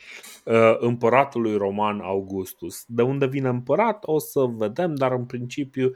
[0.43, 2.83] uh, împăratului roman Augustus.
[2.87, 5.91] De unde vine împărat o să vedem, dar în principiu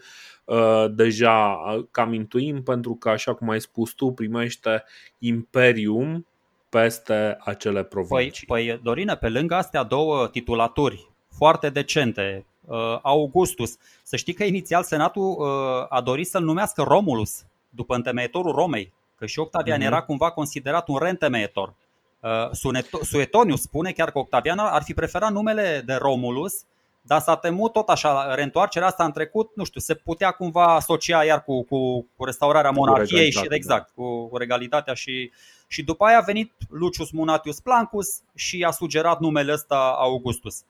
[0.45, 1.57] uh, deja
[1.91, 4.83] cam intuim pentru că, așa cum ai spus tu, primește
[5.17, 6.25] imperium
[6.69, 8.47] peste acele provincii.
[8.47, 13.77] Păi, păi Dorine, pe lângă astea două titulaturi foarte decente, uh, Augustus.
[14.03, 19.25] Să știi că inițial Senatul uh, a dorit să-l numească Romulus, după întemeietorul Romei, că
[19.25, 19.86] și Octavian uh-huh.
[19.86, 21.73] era cumva considerat un reîntemeietor.
[22.19, 26.53] Uh, Suetonius spune chiar că Octavian ar fi preferat numele de Romulus,
[27.01, 31.23] dar s-a temut tot așa, reîntoarcerea asta în trecut, nu știu, se putea cumva asocia
[31.23, 34.03] iar cu, cu, cu restaurarea monarhiei și exact, da.
[34.03, 35.31] cu, cu regalitatea și,
[35.67, 40.63] și după aia a venit Lucius Munatius Plancus și a sugerat numele ăsta Augustus.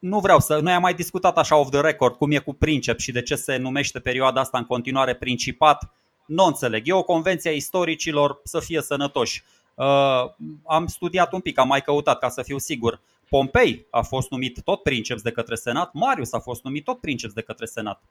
[0.00, 0.58] Uh, nu vreau să.
[0.58, 3.34] Noi am mai discutat așa off the record cum e cu Princep și de ce
[3.34, 5.92] se numește perioada asta în continuare Principat.
[6.26, 6.88] Nu înțeleg.
[6.88, 9.42] E o convenție a istoricilor să fie sănătoși.
[9.74, 9.86] Uh,
[10.66, 13.00] am studiat un pic, am mai căutat ca să fiu sigur.
[13.28, 17.32] Pompei a fost numit tot princeps de către Senat, Marius a fost numit tot princeps
[17.32, 18.02] de către Senat.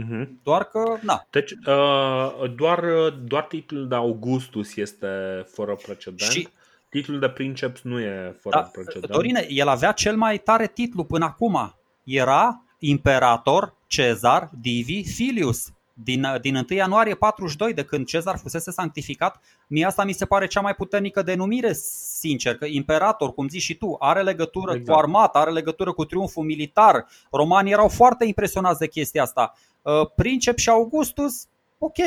[0.00, 0.28] Uh-huh.
[0.42, 1.26] Doar că, na.
[1.30, 2.84] Deci, uh, doar,
[3.24, 6.30] doar titlul de Augustus este fără precedent.
[6.30, 6.48] Și
[6.92, 9.12] Titlul de princeps nu e fără da, precedent.
[9.12, 11.74] Dorine, el avea cel mai tare titlu până acum.
[12.04, 15.72] Era Imperator Cezar Divi Filius.
[15.94, 20.46] Din, din 1 ianuarie 42, de când Cezar fusese sanctificat, mie asta mi se pare
[20.46, 21.72] cea mai puternică denumire,
[22.18, 24.90] sincer, că imperator, cum zici și tu, are legătură exact.
[24.90, 27.06] cu armata, are legătură cu triumful militar.
[27.30, 29.54] Romanii erau foarte impresionați de chestia asta.
[29.82, 31.46] Uh, Princep și Augustus,
[31.78, 31.98] ok,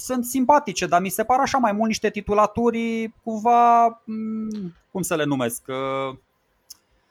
[0.00, 5.14] sunt simpatice, dar mi se par așa mai mult niște titulaturi cumva, mm, cum să
[5.14, 6.16] le numesc, uh,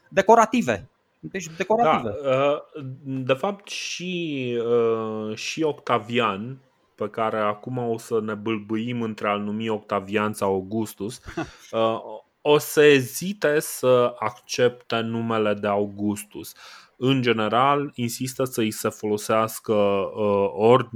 [0.10, 0.90] decorative.
[1.20, 2.16] Deci decorative.
[2.24, 6.58] Da, uh, de fapt și, uh, și Octavian,
[6.96, 11.22] pe care acum o să ne bâlbâim între a-l numi Octavian sau Augustus,
[12.42, 16.54] o să ezite să accepte numele de Augustus
[17.02, 20.90] în general, insistă să îi se folosească uh, ori,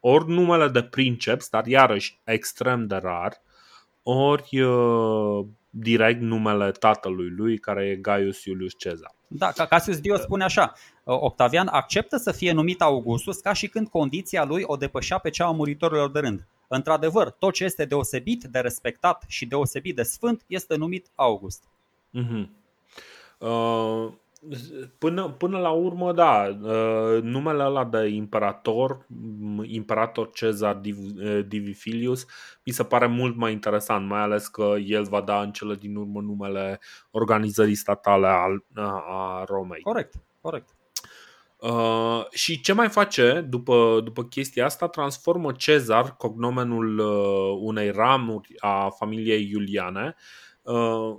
[0.00, 3.42] ori numele de princeps, dar iarăși extrem de rar,
[4.02, 9.14] ori uh, direct numele tatălui lui, care e Gaius Iulius Cezar.
[9.28, 10.72] Da, ca Cassius Dio spune așa,
[11.04, 15.30] uh, Octavian acceptă să fie numit Augustus ca și când condiția lui o depășea pe
[15.30, 16.46] cea a muritorilor de rând.
[16.68, 21.64] Într-adevăr, tot ce este deosebit de respectat și deosebit de sfânt este numit August.
[22.14, 22.48] Uh-huh.
[23.38, 24.12] Uh,
[24.98, 29.06] Până, până la urmă, da, uh, numele ăla de imperator,
[29.62, 32.26] imperator Cezar uh, Divifilius,
[32.64, 35.96] mi se pare mult mai interesant, mai ales că el va da în cele din
[35.96, 38.46] urmă numele organizării statale a,
[39.08, 39.80] a Romei.
[39.80, 40.68] Corect, corect.
[41.56, 44.88] Uh, și ce mai face după, după chestia asta?
[44.88, 50.47] Transformă Cezar, cognomenul uh, unei ramuri a familiei Iuliane, uh, Uh,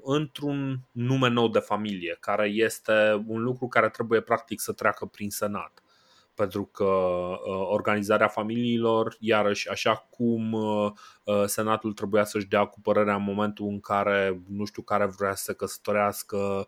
[0.03, 5.29] într-un nume nou de familie, care este un lucru care trebuie practic să treacă prin
[5.29, 5.83] Senat.
[6.33, 10.91] Pentru că uh, organizarea familiilor, iarăși, așa cum uh,
[11.45, 15.43] Senatul trebuia să-și dea cu părerea în momentul în care nu știu care vrea să
[15.43, 16.67] se căsătorească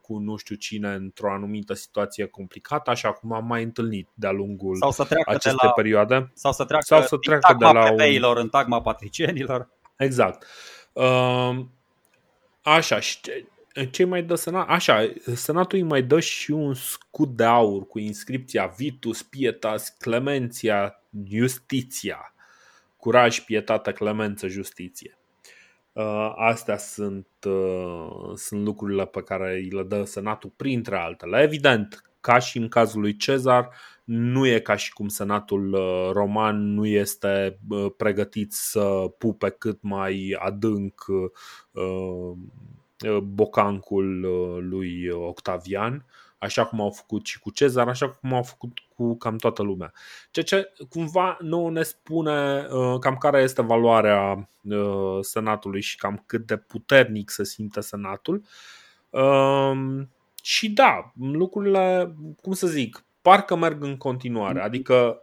[0.00, 4.76] cu nu știu cine într-o anumită situație complicată, așa cum am mai întâlnit de-a lungul
[4.76, 6.30] sau să acestei de la, perioade.
[6.34, 8.36] Sau să treacă, sau să treacă de la un...
[8.36, 9.68] în tagma patricienilor.
[9.96, 10.46] Exact.
[10.92, 11.58] Uh,
[12.62, 13.18] Așa, și
[13.90, 14.68] ce mai dă senat?
[14.68, 21.02] Așa, senatul îi mai dă și un scut de aur cu inscripția Vitus, Pietas, Clemenția,
[21.24, 22.34] Justiția.
[22.96, 25.18] Curaj, pietate, clemență, justiție.
[25.92, 31.42] Uh, astea sunt, uh, sunt lucrurile pe care îi le dă senatul printre altele.
[31.42, 33.68] Evident, ca și în cazul lui Cezar,
[34.12, 39.82] nu e ca și cum senatul uh, roman nu este uh, pregătit să pupe cât
[39.82, 41.04] mai adânc
[41.70, 42.32] uh,
[43.22, 44.20] bocancul
[44.68, 46.06] lui Octavian,
[46.38, 49.92] așa cum au făcut și cu Cezar, așa cum au făcut cu cam toată lumea.
[50.30, 52.66] Ceea ce cumva nu ne spune
[53.00, 54.48] cam care este valoarea
[55.20, 58.42] senatului și cam cât de puternic se simte senatul.
[60.42, 64.58] Și da, lucrurile, cum să zic, parcă merg în continuare.
[64.58, 64.64] Mm.
[64.64, 65.22] Adică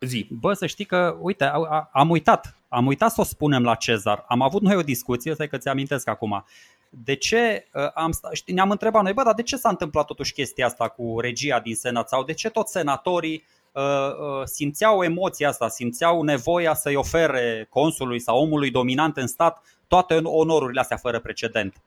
[0.00, 0.28] zi.
[0.30, 1.52] Bă, să știi că, uite,
[1.92, 2.56] am uitat.
[2.68, 4.24] Am uitat să o spunem la Cezar.
[4.28, 6.44] Am avut noi o discuție, stai că ți amintesc acum.
[6.90, 10.04] De ce uh, am sta, știi, ne-am întrebat noi, bă, dar de ce s-a întâmplat
[10.04, 15.02] totuși chestia asta cu regia din Senat sau de ce toți senatorii uh, uh, simțeau
[15.02, 20.96] emoția asta, simțeau nevoia să-i ofere consului sau omului dominant în stat toate onorurile astea
[20.96, 21.82] fără precedent?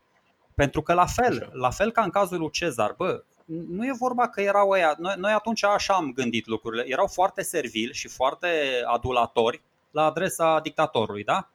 [0.55, 4.27] Pentru că la fel, la fel ca în cazul lui Cezar, bă, nu e vorba
[4.27, 4.95] că erau ăia.
[4.97, 6.83] Noi, noi atunci așa am gândit lucrurile.
[6.87, 8.47] Erau foarte servili și foarte
[8.85, 11.49] adulatori la adresa dictatorului, da?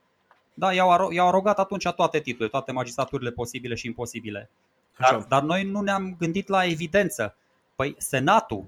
[0.54, 4.50] Da, i-au, i-au arogat atunci toate titlurile, toate magistraturile posibile și imposibile.
[4.98, 7.36] Dar, dar noi nu ne-am gândit la evidență.
[7.74, 8.64] Păi Senatul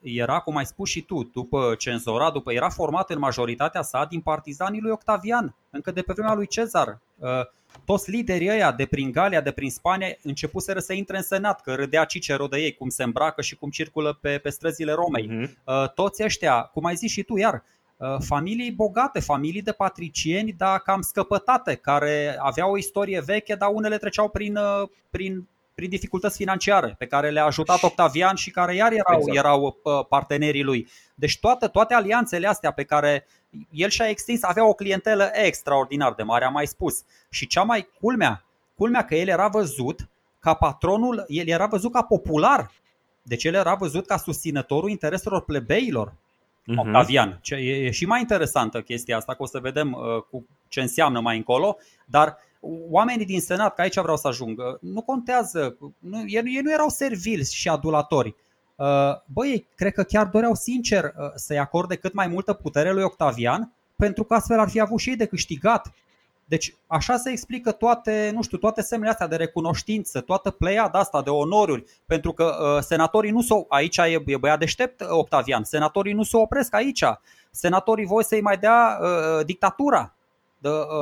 [0.00, 4.20] era, cum ai spus și tu, după cenzura, după era format în majoritatea sa din
[4.20, 6.98] partizanii lui Octavian, încă de pe vremea lui Cezar.
[7.74, 11.60] Uh, toți liderii ăia de prin Galia, de prin Spania, începuseră să intre în senat,
[11.60, 15.28] că râdea Cicero de ei, cum se îmbracă și cum circulă pe, pe străzile Romei.
[15.30, 15.94] Uh-huh.
[15.94, 17.64] Toți ăștia, cum ai zis și tu, iar
[17.96, 23.70] uh, familii bogate, familii de patricieni, dar cam scăpătate, care aveau o istorie veche, dar
[23.72, 28.74] unele treceau prin, uh, prin prin dificultăți financiare pe care le-a ajutat Octavian și care
[28.74, 29.36] iar erau, exact.
[29.36, 30.88] erau uh, partenerii lui.
[31.14, 33.26] Deci toate, toate alianțele astea pe care
[33.70, 37.04] el și-a extins avea o clientelă extraordinar de mare, am mai spus.
[37.30, 40.08] Și cea mai culmea, culmea că el era văzut
[40.40, 42.70] ca patronul, el era văzut ca popular.
[43.22, 46.12] Deci el era văzut ca susținătorul intereselor plebeilor.
[46.12, 46.76] Uh-huh.
[46.76, 47.38] Octavian.
[47.42, 50.80] Ce, e, e și mai interesantă chestia asta, că o să vedem uh, cu ce
[50.80, 52.36] înseamnă mai încolo, dar
[52.90, 56.88] oamenii din Senat, că aici vreau să ajung, nu contează, nu, ei, ei nu erau
[56.88, 58.34] servili și adulatori.
[58.76, 58.86] Uh,
[59.24, 63.72] băi, cred că chiar doreau sincer uh, să-i acorde cât mai multă putere lui Octavian,
[63.96, 65.92] pentru că astfel ar fi avut și ei de câștigat.
[66.44, 71.22] Deci așa se explică toate, nu știu, toate semnele astea de recunoștință, toată pleiada asta
[71.22, 76.12] de onoruri, pentru că uh, senatorii nu s-o, aici e, e băiat deștept Octavian, senatorii
[76.12, 77.04] nu se opresc aici.
[77.50, 80.14] Senatorii voi să-i mai dea uh, dictatura,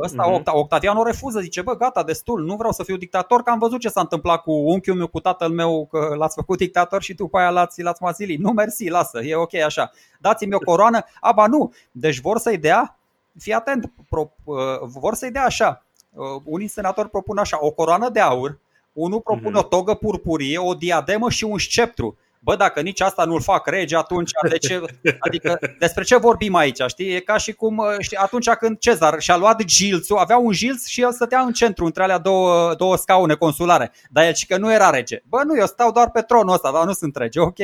[0.02, 0.52] Ăsta, uh-huh.
[0.52, 3.80] Octavian o refuză, zice, bă, gata, destul, nu vreau să fiu dictator, că am văzut
[3.80, 7.38] ce s-a întâmplat cu unchiul meu, cu tatăl meu, că l-ați făcut dictator și după
[7.38, 8.38] aia l-ați, l-ați mazilit.
[8.38, 9.90] Nu, mersi, lasă, e ok așa.
[10.20, 11.72] Dați-mi o coroană, aba nu.
[11.90, 12.98] Deci vor să-i dea,
[13.38, 15.84] fii atent, pro, uh, vor să-i dea așa.
[16.12, 18.58] Uh, unii senatori propun așa, o coroană de aur,
[18.92, 19.64] unul propune uh-huh.
[19.64, 23.96] o togă purpurie, o diademă și un sceptru bă, dacă nici asta nu-l fac rege,
[23.96, 24.80] atunci de ce,
[25.26, 27.14] adică despre ce vorbim aici, știi?
[27.14, 30.86] E ca și cum uh, știi, atunci când Cezar și-a luat gilțul, avea un gilț
[30.86, 34.56] și el stătea în centru, între alea două, două scaune consulare, dar el și că
[34.56, 35.22] nu era rege.
[35.28, 37.58] Bă, nu, eu stau doar pe tronul ăsta, dar nu sunt rege, ok.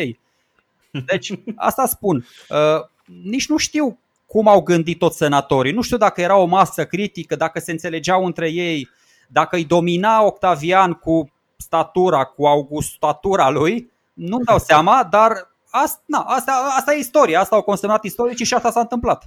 [1.06, 2.26] Deci, asta spun.
[2.48, 2.84] Uh,
[3.22, 5.72] nici nu știu cum au gândit toți senatorii.
[5.72, 8.88] Nu știu dacă era o masă critică, dacă se înțelegeau între ei,
[9.28, 16.18] dacă îi domina Octavian cu statura, cu augustatura lui, nu-mi dau seama, dar asta, na,
[16.18, 19.24] asta, asta e istoria, asta au consemnat istoricii și asta s-a întâmplat.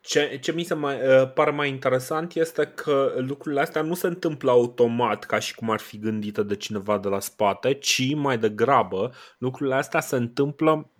[0.00, 4.06] Ce, ce mi se mai, uh, pare mai interesant este că lucrurile astea nu se
[4.06, 8.38] întâmplă automat ca și cum ar fi gândite de cineva de la spate, ci mai
[8.38, 10.90] degrabă lucrurile astea se întâmplă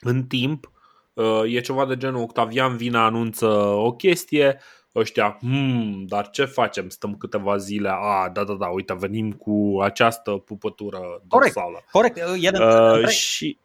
[0.00, 0.71] în timp.
[1.14, 4.60] Uh, e ceva de genul Octavian vine anunță o chestie,
[4.94, 6.88] ăștia, hmm, dar ce facem?
[6.88, 11.84] Stăm câteva zile, a, da, da, da, uite, venim cu această pupătură dorsală.
[11.90, 12.42] Corect, corect.
[12.42, 12.62] El
[13.02, 13.58] uh, și,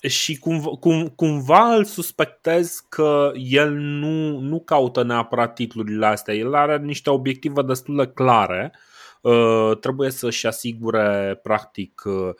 [0.00, 6.54] și cum, cum, cumva îl suspectez că el nu, nu caută neapărat titlurile astea, el
[6.54, 8.72] are niște obiective destul de clare,
[9.20, 12.34] uh, trebuie să-și asigure practic uh, Uh,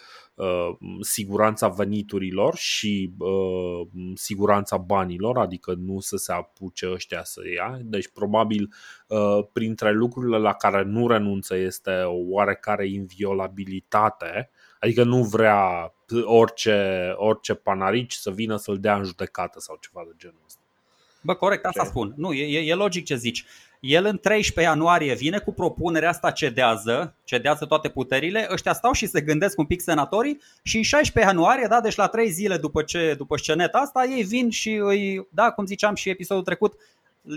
[1.01, 7.79] siguranța veniturilor și uh, siguranța banilor, adică nu să se apuce ăștia să ia.
[7.83, 8.73] Deci, probabil,
[9.09, 15.93] uh, printre lucrurile la care nu renunță este o oarecare inviolabilitate, adică nu vrea
[16.25, 20.64] orice, orice panarici să vină să-l dea în judecată sau ceva de genul ăsta.
[21.25, 21.89] Bă, corect, asta ce?
[21.89, 22.15] spun.
[22.17, 23.45] Nu, e, e logic ce zici.
[23.81, 29.07] El în 13 ianuarie vine cu propunerea asta, cedează, cedează toate puterile, ăștia stau și
[29.07, 32.83] se gândesc un pic senatorii și în 16 ianuarie, da, deci la 3 zile după
[32.83, 36.75] ce după sceneta asta, ei vin și îi, da, cum ziceam și episodul trecut,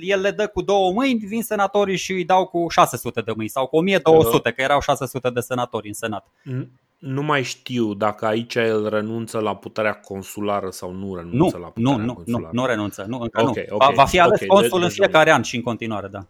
[0.01, 3.49] el le dă cu două mâini, vin senatorii și îi dau cu 600 de mâini
[3.49, 6.27] sau cu 1200, că erau 600 de senatori în senat.
[6.43, 6.71] Mm.
[6.97, 11.69] Nu mai știu dacă aici el renunță la puterea consulară sau nu renunță nu, la
[11.69, 12.49] puterea nu, consulară.
[12.51, 13.05] Nu, nu renunță.
[13.07, 13.75] Nu, încă okay, nu.
[13.75, 16.25] Okay, va fi ales okay, consul deci, în fiecare an și în continuare, da.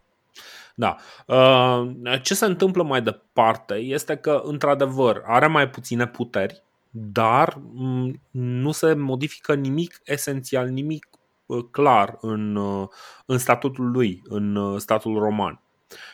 [0.75, 0.95] Da.
[1.25, 8.21] Uh, ce se întâmplă mai departe este că, într-adevăr, are mai puține puteri, dar mm,
[8.31, 11.07] nu se modifică nimic esențial, nimic
[11.45, 12.87] uh, clar în, uh,
[13.25, 15.61] în statutul lui, în statul roman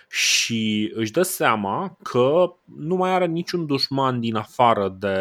[0.10, 5.18] și își dă seama că nu mai are niciun dușman din afară de,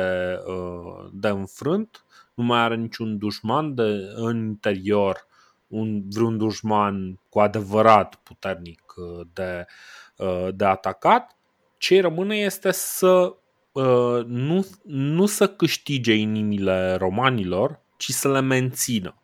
[0.46, 5.27] uh, de înfrânt, nu mai are niciun dușman de, în interior,
[5.66, 9.66] un, vreun dușman cu adevărat puternic uh, de,
[10.16, 11.37] uh, de atacat.
[11.79, 13.37] Ce rămâne este să
[14.27, 19.21] nu, nu să câștige inimile romanilor, ci să le mențină.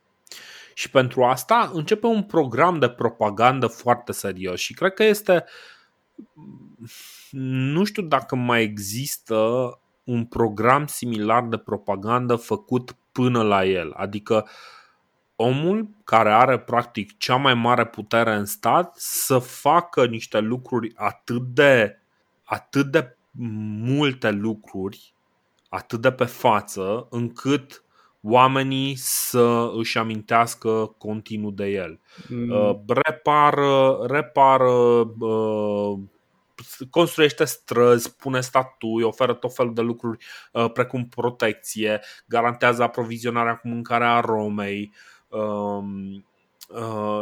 [0.79, 5.45] Și pentru asta începe un program de propagandă foarte serios și cred că este
[7.31, 9.71] nu știu dacă mai există
[10.05, 13.93] un program similar de propagandă făcut până la el.
[13.93, 14.49] Adică
[15.37, 21.43] omul care are practic cea mai mare putere în stat să facă niște lucruri atât
[21.43, 21.99] de
[22.45, 23.17] atât de
[23.81, 25.15] multe lucruri,
[25.69, 27.83] atât de pe față, încât
[28.23, 32.01] oamenii să își amintească continuu de el.
[32.29, 32.51] Mm.
[32.51, 34.71] Uh, repară, repară
[35.19, 35.99] uh,
[36.91, 43.69] construiește străzi, pune statui, oferă tot felul de lucruri uh, precum protecție, garantează aprovizionarea cu
[43.69, 44.93] mâncarea a Romei
[45.29, 46.23] um,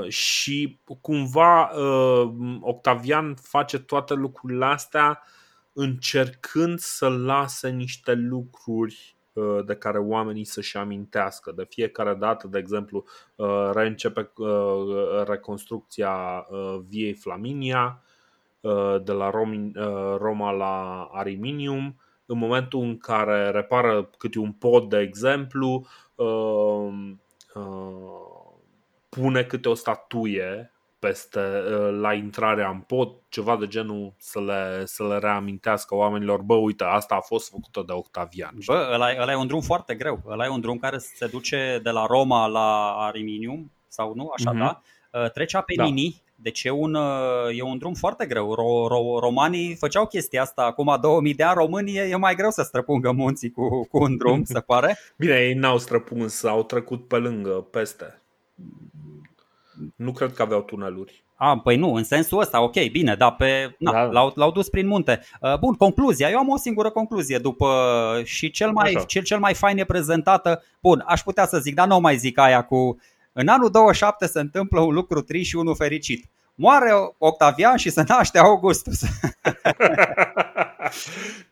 [0.09, 1.70] și cumva
[2.61, 5.22] Octavian face toate lucrurile astea
[5.72, 9.16] încercând să lase niște lucruri Uh,
[9.64, 11.53] de care oamenii să-și amintească.
[11.53, 16.47] De fiecare dată, de exemplu, uh, reîncepe uh, reconstrucția
[16.89, 18.01] viei Flaminia
[19.03, 19.30] de la
[20.16, 22.01] Roma la Ariminium.
[22.26, 25.87] În momentul în care repară câte un pod, de exemplu,
[29.09, 30.76] pune câte o statuie
[31.07, 36.41] peste, uh, la intrarea în pod, ceva de genul să le, să le reamintească oamenilor,
[36.43, 38.55] bă, uite, asta a fost făcută de Octavian.
[38.67, 40.23] Bă, ăla, ăla e un drum foarte greu.
[40.29, 44.53] Ăla e un drum care se duce de la Roma la Ariminium, sau nu, așa,
[44.55, 44.59] mm-hmm.
[44.59, 44.83] da?
[45.21, 45.85] Uh, trece pe da.
[45.85, 48.55] Mini, deci e un, uh, e un drum foarte greu.
[48.55, 51.55] Ro, ro, romanii făceau chestia asta acum 2000 de ani.
[51.59, 54.99] Românii e mai greu să străpungă munții cu, cu un drum, se pare.
[55.19, 58.21] Bine, ei n-au străpuns, au trecut pe lângă, peste.
[59.97, 61.24] Nu cred că aveau tuneluri.
[61.35, 64.05] A, păi nu, în sensul ăsta, ok, bine, dar pe, na, da.
[64.05, 65.20] l-au, l-au dus prin munte.
[65.41, 67.68] Uh, bun, concluzia, eu am o singură concluzie după
[68.24, 71.87] și cel mai, cel, cel mai fain e prezentată, bun, aș putea să zic, dar
[71.87, 72.99] nu mai zic aia cu
[73.39, 76.31] în anul 27 se întâmplă un lucru trist și unul fericit.
[76.59, 79.01] Moare Octavian și se naște Augustus.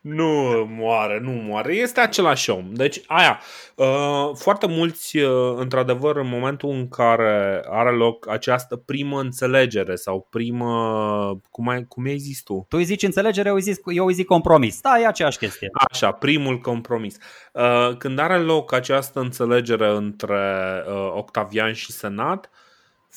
[0.01, 0.25] nu
[0.69, 1.73] moare, nu moare.
[1.73, 2.73] Este același om.
[2.73, 3.39] Deci, aia.
[3.75, 10.27] Uh, foarte mulți, uh, într-adevăr, în momentul în care are loc această primă înțelegere sau
[10.29, 11.39] primă.
[11.49, 12.65] Cum, ai, cum ai zis tu?
[12.69, 14.81] Tu îi zici înțelegere, eu îi zic, eu îi zic compromis.
[14.81, 15.69] Da, e aceeași chestie.
[15.91, 17.17] Așa, primul compromis.
[17.53, 20.83] Uh, când are loc această înțelegere între
[21.15, 22.49] Octavian și Senat,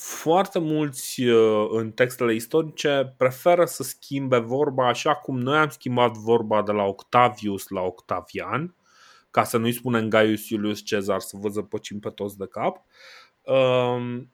[0.00, 6.16] foarte mulți uh, în textele istorice preferă să schimbe vorba așa cum noi am schimbat
[6.16, 8.74] vorba de la Octavius la Octavian,
[9.30, 12.84] ca să nu-i spunem Gaius Iulius Cezar să vă zăpăcim pe toți de cap.
[13.42, 14.30] Um,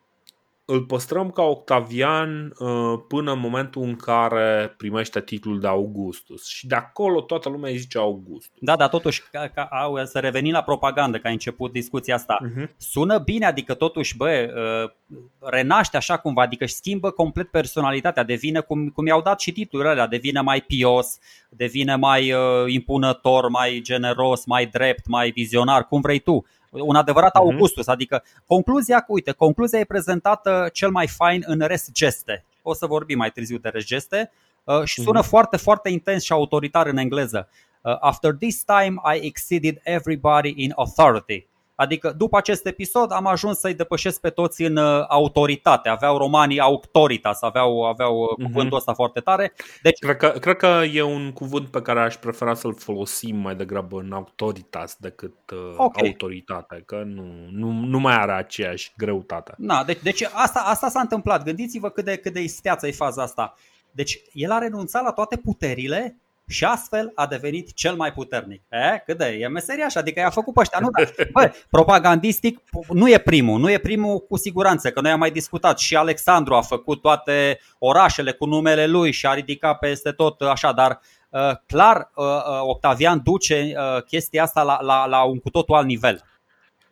[0.67, 6.67] îl păstrăm ca Octavian uh, până în momentul în care primește titlul de Augustus și
[6.67, 8.59] de acolo toată lumea îi zice Augustus.
[8.61, 12.69] Da, dar totuși, ca, ca, să revenim la propagandă, că a început discuția asta, uh-huh.
[12.77, 18.61] sună bine, adică totuși, bă, uh, renaște așa cumva, adică își schimbă complet personalitatea, devine,
[18.61, 23.81] cum, cum i-au dat și titlurile alea, devine mai pios, devine mai uh, impunător, mai
[23.83, 26.45] generos, mai drept, mai vizionar, cum vrei tu
[26.81, 27.51] un adevărat uh-huh.
[27.51, 32.45] Augustus, adică concluzia, uite, concluzia e prezentată cel mai fain în rest geste.
[32.63, 34.31] O să vorbim mai târziu de rest geste
[34.65, 35.29] uh, și sună uh-huh.
[35.29, 37.49] foarte, foarte intens și autoritar în engleză.
[37.83, 41.47] Uh, After this time I exceeded everybody in authority.
[41.75, 45.89] Adică după acest episod am ajuns să-i depășesc pe toți în uh, autoritate.
[45.89, 48.45] Aveau romanii auctoritas, aveau, aveau uh-huh.
[48.45, 49.53] cuvântul ăsta foarte tare.
[49.83, 49.99] Deci...
[49.99, 54.01] Cred, că, cred că e un cuvânt pe care aș prefera să-l folosim mai degrabă
[54.01, 56.09] în autoritas decât uh, okay.
[56.09, 59.55] autoritate, că nu, nu, nu mai are aceeași greutate.
[59.57, 61.43] Na, deci, deci asta, asta s-a întâmplat.
[61.45, 63.55] Gândiți-vă cât de, cât de isteață e faza asta.
[63.91, 68.63] Deci el a renunțat la toate puterile și astfel a devenit cel mai puternic.
[68.71, 70.79] E, cât de e meseriaș, adică i-a făcut pe ăștia.
[70.81, 75.19] Nu, dar, bă, propagandistic nu e primul, nu e primul cu siguranță, că noi am
[75.19, 80.13] mai discutat și Alexandru a făcut toate orașele cu numele lui și a ridicat peste
[80.13, 85.23] tot așa, dar uh, clar uh, uh, Octavian duce uh, chestia asta la, la, la
[85.23, 86.23] un cu totul alt nivel.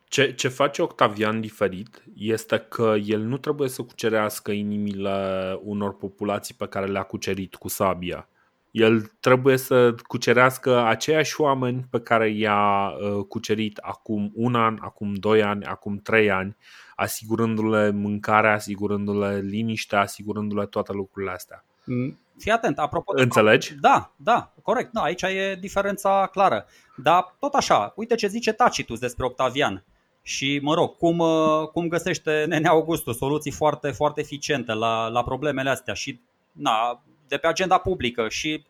[0.09, 6.55] Ce, ce face Octavian diferit este că el nu trebuie să cucerească inimile unor populații
[6.55, 8.29] pe care le-a cucerit cu sabia
[8.73, 15.15] el trebuie să cucerească aceiași oameni pe care i-a uh, cucerit acum un an, acum
[15.15, 16.57] doi ani, acum trei ani,
[16.97, 21.65] asigurându-le mâncare, asigurându-le liniște, asigurându-le toate lucrurile astea.
[21.85, 23.23] Mm, fii atent, apropo de...
[23.23, 23.75] Înțelegi?
[23.75, 24.93] Da, da, corect.
[24.93, 26.67] Da, aici e diferența clară.
[26.97, 29.85] Dar tot așa, uite ce zice Tacitus despre Octavian.
[30.23, 35.23] Și, mă rog, cum, uh, cum găsește Nene Augustus soluții foarte, foarte eficiente la, la
[35.23, 36.21] problemele astea și
[36.53, 38.65] na, de pe agenda publică și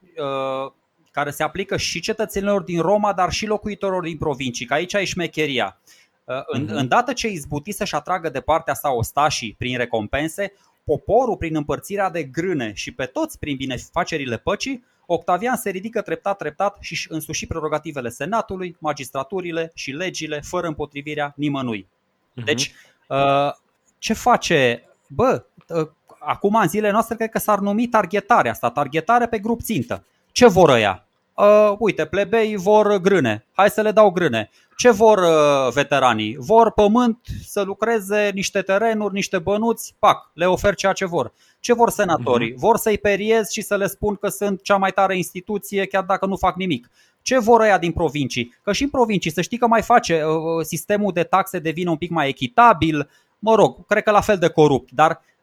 [0.00, 0.72] uh,
[1.10, 5.04] care se aplică și cetățenilor din Roma, dar și locuitorilor din provincii, că aici e
[5.04, 5.80] șmecheria.
[6.24, 6.72] Uh, în, uh-huh.
[6.72, 10.52] Îndată ce izbuti să-și atragă de partea sa ostașii prin recompense,
[10.84, 16.36] poporul prin împărțirea de grâne și pe toți prin binefacerile păcii, Octavian se ridică treptat,
[16.36, 21.88] treptat și își însuși prerogativele senatului, magistraturile și legile, fără împotrivirea nimănui.
[22.32, 22.44] Mhm.
[22.44, 22.72] Deci,
[23.08, 23.52] uh,
[23.98, 24.88] ce face?
[25.08, 25.88] Bă, uh,
[26.18, 30.04] acum în zilele noastre cred că s-ar numi targetarea asta, targetare pe grup țintă.
[30.32, 31.02] Ce vor ăia?
[31.34, 34.50] Uh, uite, plebei vor grâne, hai să le dau grâne.
[34.76, 36.36] Ce vor uh, veteranii?
[36.38, 41.32] Vor pământ, să lucreze niște terenuri, niște bănuți, pac, le ofer ceea ce vor.
[41.60, 42.54] Ce vor senatorii?
[42.56, 46.26] Vor să-i periez și să le spun că sunt cea mai tare instituție, chiar dacă
[46.26, 46.90] nu fac nimic.
[47.22, 48.54] Ce vor ăia din provincii?
[48.62, 51.96] Că și în provincii, să știi că mai face, uh, sistemul de taxe devine un
[51.96, 55.37] pic mai echitabil, mă rog, cred că la fel de corupt, dar uh, uh,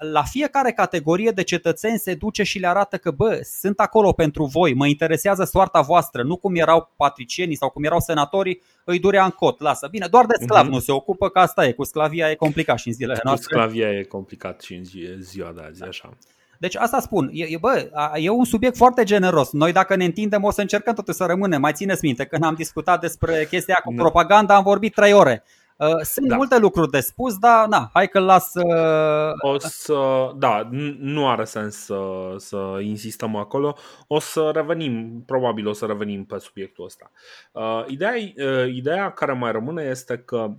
[0.00, 4.44] la fiecare categorie de cetățeni se duce și le arată că, bă, sunt acolo pentru
[4.44, 9.24] voi, mă interesează soarta voastră, nu cum erau patricienii sau cum erau senatorii, îi durea
[9.24, 9.88] în cot, lasă.
[9.90, 10.72] Bine, doar de sclav Mhm.
[10.72, 13.54] nu se ocupă, că asta e, cu sclavia e complicat și în zilele Cu noastre.
[13.56, 16.10] sclavia e complicat și în zi- ziua de azi, așa.
[16.58, 19.52] Deci asta spun, e, e, bă, a- e un subiect foarte generos.
[19.52, 21.60] Noi dacă ne întindem o să încercăm totuși să rămânem.
[21.60, 24.02] Mai țineți minte, când am discutat despre chestia cu Da.
[24.02, 25.42] propaganda am vorbit trei ore.
[25.80, 26.36] Uh, Sunt Da.
[26.36, 31.28] multe lucruri de spus, dar na, hai că las uh, O să, da, n- nu
[31.28, 31.98] are sens să,
[32.36, 33.76] să insistăm acolo.
[34.06, 37.10] O să revenim, probabil o să revenim pe subiectul ăsta.
[37.52, 40.50] Uh, ideea, uh, ideea care mai rămâne este că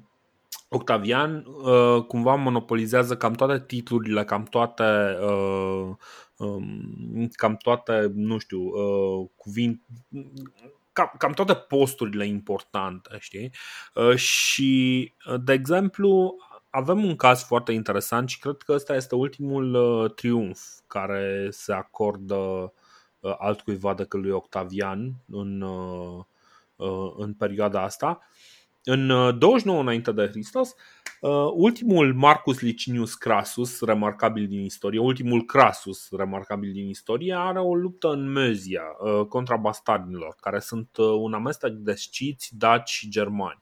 [0.69, 5.89] Octavian uh, cumva monopolizează cam toate titlurile, cam toate uh,
[6.37, 9.81] um, cam toate, nu știu, uh, cuvinte
[11.01, 13.53] cam, cam toate posturile importante, știi?
[13.93, 16.35] Uh, și, uh, de exemplu,
[16.69, 21.73] avem un caz foarte interesant și cred că ăsta este ultimul uh, triumf care se
[21.73, 22.35] acordă
[23.19, 26.23] uh, altcuiva decât lui Octavian în, uh,
[26.75, 28.19] uh, în perioada asta.
[28.83, 30.75] În uh, 29 înainte de Hristos, uh,
[31.53, 38.07] ultimul Marcus Licinius Crassus, remarcabil din istorie, ultimul Crassus, remarcabil din istorie, are o luptă
[38.07, 43.61] în Mezia uh, contra bastardilor, care sunt uh, un amestec de sciți, daci și germani.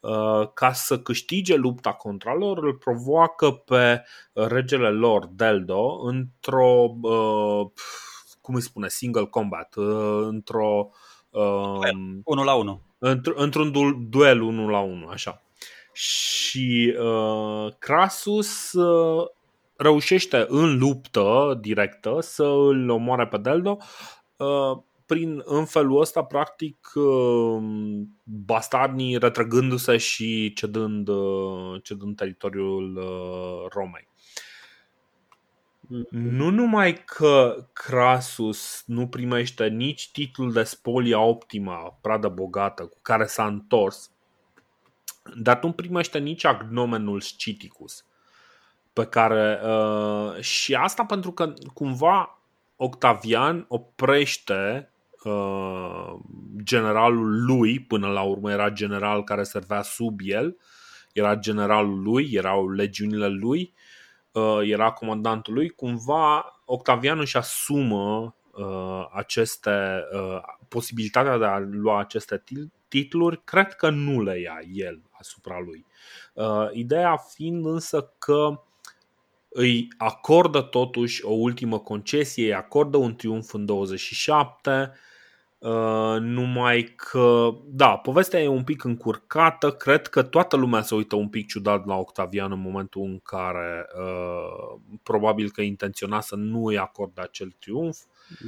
[0.00, 6.94] Uh, ca să câștige lupta contra lor, îl provoacă pe uh, regele lor, Deldo, într-o,
[7.02, 7.66] uh,
[8.40, 10.90] cum îi spune, single combat, uh, într-o
[11.30, 11.78] uh,
[12.24, 12.80] unul la unul.
[13.06, 15.40] într- într-un du- duel 1 la 1, așa.
[15.96, 19.26] Și uh, Crasus uh,
[19.76, 23.78] reușește în luptă directă să îl omoare pe Deldo.
[24.36, 27.62] Uh, prin, în felul ăsta, practic, uh,
[28.24, 34.08] bastardnii retrăgându-se și cedând, uh, cedând teritoriul uh, Romei.
[36.10, 43.26] Nu numai că Crasus nu primește nici titlul de spolia optima, pradă bogată, cu care
[43.26, 44.10] s-a întors,
[45.34, 48.04] dar nu primește nici agnomenul Sciticus.
[48.92, 52.42] Pe care, uh, și asta pentru că cumva
[52.76, 54.92] Octavian oprește
[55.24, 56.14] uh,
[56.62, 60.56] generalul lui, până la urmă era general care servea sub el,
[61.12, 63.74] era generalul lui, erau legiunile lui,
[64.32, 68.35] uh, era comandantul lui, cumva Octavian își asumă uh,
[69.12, 75.02] aceste uh, posibilitatea de a lua aceste til- titluri, cred că nu le ia el
[75.10, 75.86] asupra lui.
[76.34, 78.60] Uh, ideea fiind însă că
[79.48, 84.92] îi acordă totuși o ultimă concesie, îi acordă un triumf în 27,
[85.58, 89.70] Uh, numai că, da, povestea e un pic încurcată.
[89.70, 93.86] Cred că toată lumea se uită un pic ciudat la Octavian în momentul în care
[93.98, 97.98] uh, probabil că intenționa să nu îi acorde acel triumf.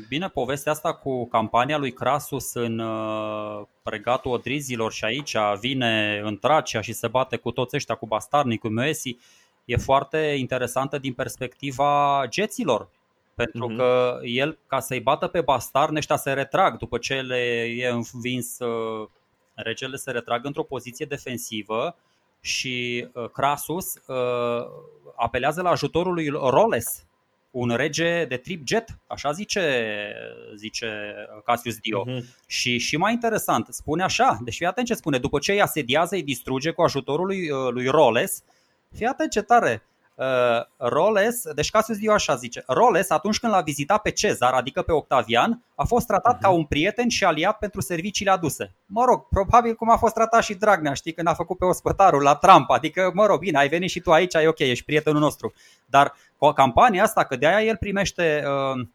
[0.09, 6.39] Bine, povestea asta cu campania lui Crasus în uh, pregatul Odrizilor și aici vine în
[6.39, 9.17] Tracia și se bate cu toți ăștia, cu bastarnii, cu Moesi,
[9.65, 12.89] e foarte interesantă din perspectiva geților.
[13.35, 13.77] Pentru Mhm.
[13.77, 18.59] că el, ca să-i bată pe bastarni, ăștia se retrag după ce le e învins
[18.59, 19.09] uh,
[19.55, 21.97] regele se retrag într-o poziție defensivă
[22.41, 24.67] și uh, Crasus uh,
[25.17, 27.07] apelează la ajutorul lui Roles,
[27.51, 30.13] un rege de trip jet, așa zice,
[30.57, 32.05] zice Cassius Dio.
[32.07, 32.25] Mhm.
[32.47, 36.15] Și, și mai interesant, spune așa, deci fii atent ce spune, după ce îi asediază,
[36.15, 38.43] îi distruge cu ajutorul lui, uh, lui Roles,
[38.95, 39.98] fii atent ce tare, uh,
[40.77, 44.93] Roles, deci Cassius Dio așa zice, Roles atunci când l-a vizitat pe Cezar, adică pe
[44.93, 46.43] Octavian, a fost tratat Mhm.
[46.43, 48.75] ca un prieten și aliat pentru serviciile aduse.
[48.87, 52.23] Mă rog, probabil cum a fost tratat și Dragnea, știi, când a făcut pe ospătarul
[52.23, 55.21] la Trump, adică, mă rog, bine, ai venit și tu aici, e ok, ești prietenul
[55.21, 55.53] nostru.
[55.87, 58.87] Dar cu campania asta, că de aia el primește uh,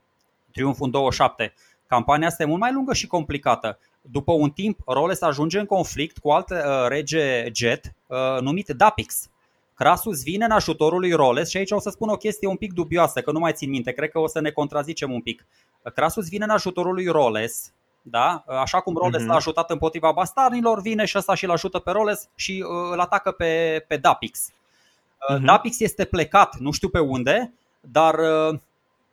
[0.52, 1.54] triumful în 27,
[1.88, 3.80] campania asta e mult mai lungă și complicată.
[4.02, 6.58] După un timp, Roles ajunge în conflict cu alt uh,
[6.88, 9.28] rege jet uh, numit Dapix.
[9.76, 12.74] Crasus vine în ajutorul lui Roles și aici o să spun o chestie un pic
[12.74, 15.46] dubioasă, că nu mai țin minte, cred că o să ne contrazicem un pic.
[15.94, 18.44] Crasus vine în ajutorul lui Roles, da?
[18.48, 19.26] Așa cum Roles uh-huh.
[19.26, 23.00] l-a ajutat împotriva bastarnilor, vine și ăsta și îl ajută pe Roles și uh, îl
[23.00, 24.50] atacă pe, pe Dapix.
[24.50, 25.44] Uh-huh.
[25.46, 28.60] Dapix este plecat, nu știu pe unde, dar uh,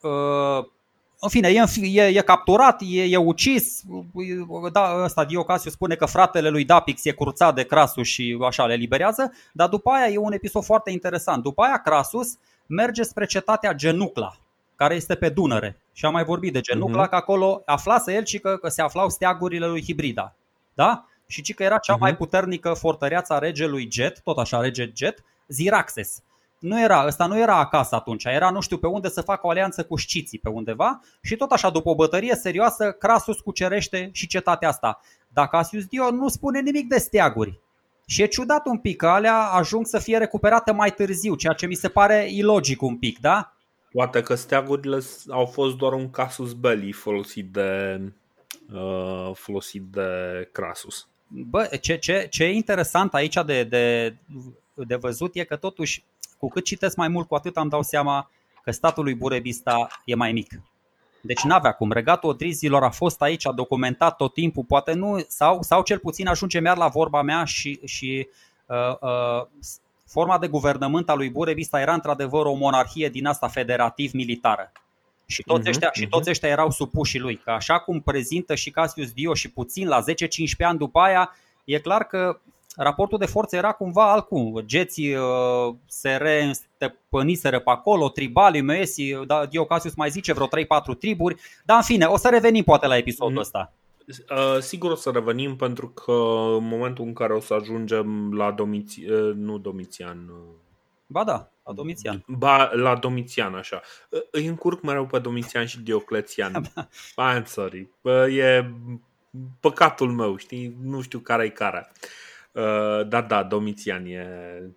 [0.01, 0.67] uh,
[1.21, 3.83] în fine, e, e, e capturat, e, e ucis.
[4.73, 8.73] Da, ăsta Diocasiu spune că fratele lui Dapix e curțat de Crasus și așa le
[8.73, 11.43] eliberează, dar după aia e un episod foarte interesant.
[11.43, 14.37] După aia Crasus merge spre cetatea Genucla,
[14.77, 15.81] care este pe Dunăre.
[15.93, 17.11] Și am mai vorbit de Genucla, uh-huh.
[17.11, 20.35] că acolo aflase el și că, că se aflau steagurile lui Hibrida.
[20.75, 21.05] Da?
[21.27, 22.01] Și ci că era cea uh-huh.
[22.01, 26.23] mai puternică fortăreață a regelui Jet, tot așa rege Jet, Ziraxes
[26.61, 29.51] nu era, ăsta nu era acasă atunci, era nu știu pe unde să facă o
[29.51, 34.27] alianță cu sciții pe undeva și tot așa după o bătărie serioasă Crasus cucerește și
[34.27, 35.01] cetatea asta.
[35.29, 37.61] Dar Cassius Dio nu spune nimic de steaguri.
[38.07, 41.67] Și e ciudat un pic că alea ajung să fie recuperate mai târziu, ceea ce
[41.67, 43.53] mi se pare ilogic un pic, da?
[43.93, 44.99] Poate că steagurile
[45.29, 48.01] au fost doar un casus belli folosit de,
[48.73, 50.09] uh, folosit de
[50.53, 51.09] Crasus.
[51.27, 54.17] Bă, ce, ce, ce e interesant aici de, de,
[54.75, 56.05] de văzut e că totuși
[56.41, 58.31] cu cât citesc mai mult, cu atât am dau seama
[58.63, 60.63] că statul lui Burebista e mai mic.
[61.21, 61.93] Deci n-avea cum.
[61.93, 66.27] Regatul Odrizilor a fost aici, a documentat tot timpul, poate nu, sau, sau cel puțin
[66.27, 68.29] ajunge merg la vorba mea și, și
[68.67, 69.47] uh, uh,
[70.07, 74.73] forma de guvernământ a lui Burebista era într-adevăr o monarhie din asta federativ-militară.
[75.27, 77.37] Și toți, mhm, ăștia, uh-huh, și toți ăștia erau supuși lui.
[77.37, 80.05] Că așa cum prezintă și Cassius Dio și puțin la 10-15
[80.59, 82.41] ani după aia, e clar că
[82.77, 84.63] raportul de forțe era cumva altcum.
[84.65, 90.51] Geții uh, se reînstăpâniseră pe acolo, tribalii, Moesi, da, Diocasius mai zice vreo 3-4
[90.99, 93.39] triburi, dar în fine, o să revenim poate la episodul mm.
[93.39, 93.73] ăsta.
[94.31, 96.13] Uh, sigur o să revenim pentru că
[96.57, 100.59] în momentul în care o să ajungem la Domitian, uh, nu Domitian, uh,
[101.07, 102.25] Ba da, la Domitian.
[102.27, 103.81] Ba, la Domitian, așa.
[104.11, 106.73] Uh, îi încurc mereu pe Domitian și Dioclețian.
[107.35, 107.91] I'm sorry.
[108.29, 108.71] E
[109.61, 110.77] păcatul meu, știi?
[110.83, 111.91] Nu știu care e care.
[111.91, 112.30] Uh, Uh,
[113.09, 114.27] dar da, Domitian e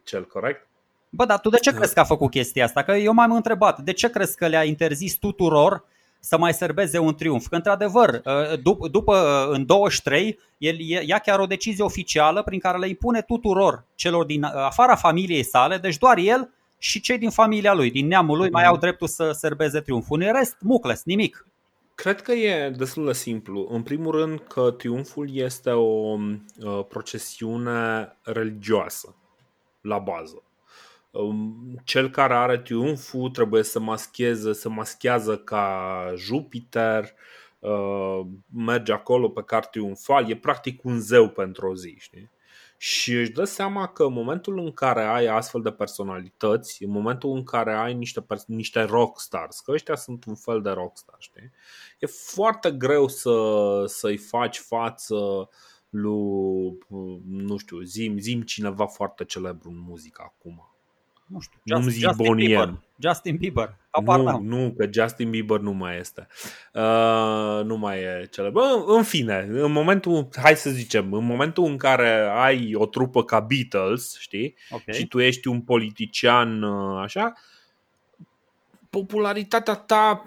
[0.03, 0.67] cel corect.
[1.09, 1.75] Bă, dar tu de ce uh.
[1.75, 2.83] crezi că a făcut chestia asta?
[2.83, 5.85] Că eu m-am întrebat, de ce crezi că le-a interzis tuturor
[6.19, 7.47] să mai serbeze un triumf?
[7.47, 12.77] Că într-adevăr, uh, dup- după în 23, el ia chiar o decizie oficială prin care
[12.77, 17.73] le impune tuturor celor din afara familiei sale, deci doar el și cei din familia
[17.73, 18.69] lui, din neamul lui, mai mm.
[18.69, 20.21] au dreptul să serbeze triumful.
[20.21, 21.47] În rest, mucles, nimic.
[21.95, 23.67] Cred că e destul de simplu.
[23.69, 29.15] În primul rând că triumful este o uh, procesiune religioasă
[29.81, 30.43] la bază.
[31.11, 37.13] Um, cel care are triumful trebuie să mascheze, să maschează ca Jupiter,
[37.59, 38.21] uh,
[38.55, 42.31] merge acolo pe car triumfal, e practic un zeu pentru o zi, știi?
[42.85, 47.35] Și își dă seama că în momentul în care ai astfel de personalități, în momentul
[47.35, 51.51] în care ai niște, niște rockstars, că ăștia sunt un fel de rockstar, știi?
[51.99, 55.49] E foarte greu să, să-i faci față
[55.89, 56.77] lui,
[57.27, 60.72] nu știu, zim, zim cineva foarte celebru în muzică acum
[61.33, 62.73] nu știu, Just, nu zic Justin Bonnie Bieber.
[62.97, 63.77] Justin Bieber.
[64.05, 66.27] nu, nu, că Justin Bieber nu mai este.
[66.73, 68.49] Uh, nu mai e cele.
[68.49, 73.23] Bă, în fine, în momentul, hai să zicem, în momentul în care ai o trupă
[73.23, 74.95] ca Beatles, știi, okay.
[74.95, 77.33] și tu ești un politician uh, așa,
[78.89, 80.23] popularitatea ta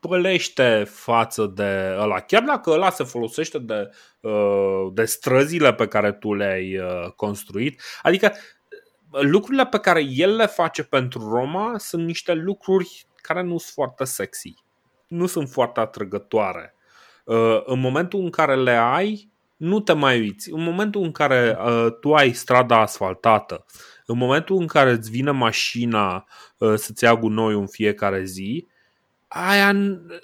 [0.00, 2.20] pălește față de ăla.
[2.20, 3.90] Chiar dacă ăla se folosește de,
[4.20, 7.82] uh, de străzile pe care tu le-ai uh, construit.
[8.02, 8.32] Adică
[9.10, 14.04] lucrurile pe care el le face pentru Roma sunt niște lucruri care nu sunt foarte
[14.04, 14.54] sexy.
[15.06, 16.74] Nu sunt foarte atrăgătoare.
[17.24, 20.52] Uh, în momentul în care le ai, nu te mai uiți.
[20.52, 23.64] În momentul în care uh, tu ai strada asfaltată,
[24.06, 26.26] în momentul în care îți vine mașina
[26.58, 28.66] uh, să-ți ia gunoi în fiecare zi,
[29.28, 29.72] aia,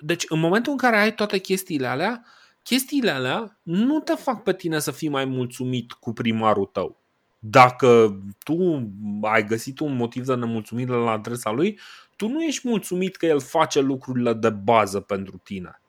[0.01, 2.25] deci în momentul în care ai toate chestiile alea,
[2.63, 7.06] chestiile alea nu te fac pe tine să fii mai mulțumit cu primarul tău
[7.51, 8.89] dacă tu
[9.23, 11.79] ai găsit un motiv de nemulțumire la adresa lui,
[12.17, 15.81] tu nu ești mulțumit că el face lucrurile de bază pentru tine.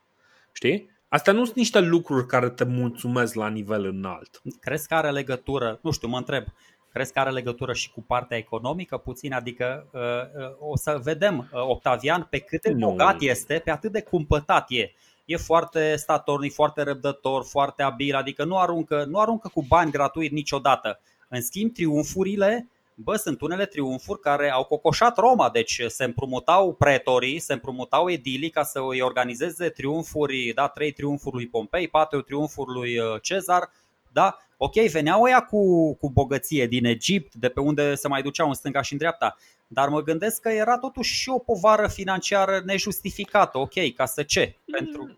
[0.51, 0.89] Știi?
[1.07, 4.41] Astea nu sunt niște lucruri care te mulțumesc la nivel înalt.
[4.59, 6.43] Crezi că are legătură, nu știu, mă întreb,
[6.91, 9.33] crezi că are legătură și cu partea economică puțin?
[9.33, 13.91] Adică uh, uh, o să vedem uh, Octavian pe cât de bogat este, pe atât
[13.91, 14.91] de cumpătat e.
[15.25, 20.31] E foarte statornic, foarte răbdător, foarte abil, adică nu aruncă, nu aruncă cu bani gratuit
[20.31, 20.99] niciodată.
[21.27, 27.39] În schimb, triumfurile, bă, sunt unele triumfuri care au cocoșat Roma, deci se împrumutau pretorii,
[27.39, 32.71] se împrumutau edilii ca să îi organizeze triumfuri, da, trei triumfuri lui Pompei, patru triumfuri
[32.71, 33.71] lui uh, Cezar,
[34.11, 34.37] da?
[34.57, 38.53] Ok, veneau ăia cu, cu bogăție din Egipt, de pe unde se mai duceau în
[38.53, 43.57] stânga și în dreapta, dar mă gândesc că era totuși și o povară financiară nejustificată.
[43.57, 44.55] Ok, ca să ce?
[44.71, 45.17] Pentru...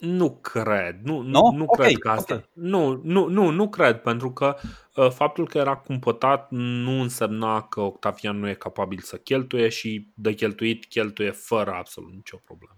[0.00, 0.96] Nu cred.
[1.02, 2.34] Nu, nu, nu okay, cred că asta.
[2.34, 2.48] Okay.
[2.52, 4.56] Nu, nu, nu, nu cred, pentru că
[4.94, 10.08] uh, faptul că era cumpătat nu însemna că Octavian nu e capabil să cheltuie și
[10.14, 12.74] de cheltuit cheltuie fără absolut nicio problemă.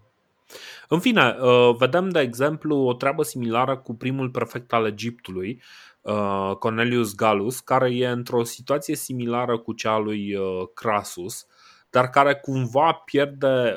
[0.89, 5.63] În fine, uh, vedem de exemplu o treabă similară cu primul prefect al Egiptului,
[6.01, 11.47] uh, Cornelius Gallus, care e într-o situație similară cu cea lui uh, Crasus,
[11.93, 13.77] dar care cumva pierde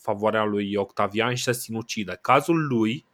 [0.00, 2.18] favoarea lui Octavian și se sinucide.
[2.20, 3.06] Cazul lui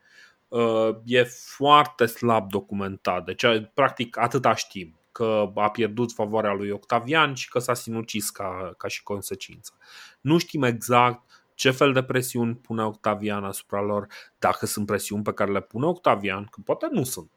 [1.05, 3.45] e foarte slab documentat, deci
[3.75, 8.89] practic atâta știm că a pierdut favoarea lui Octavian și că s-a sinucis ca, ca
[8.89, 9.73] și consecință.
[10.21, 11.23] Nu știm exact
[11.55, 14.07] ce fel de presiuni pune Octavian asupra lor,
[14.39, 17.31] dacă sunt presiuni pe care le pune Octavian, că poate nu sunt.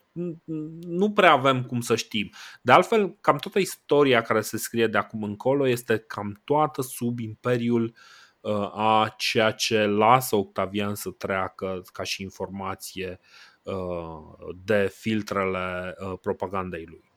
[0.81, 2.29] Nu prea avem cum să știm.
[2.61, 7.19] De altfel, cam toată istoria care se scrie de acum încolo este cam toată sub
[7.19, 7.95] imperiul
[8.39, 13.19] uh, a ceea ce lasă Octavian să treacă ca și informație
[13.63, 17.11] uh, de filtrele uh, propagandei lui.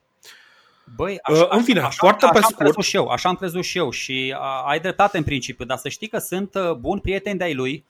[0.95, 2.59] Băi, așa, uh, în fine, așa, foarte așa, pe scurt.
[2.59, 5.65] Am crezut și eu, așa am crezut și eu și uh, ai dreptate în principiu,
[5.65, 7.85] dar să știi că sunt uh, buni prieteni de-ai lui,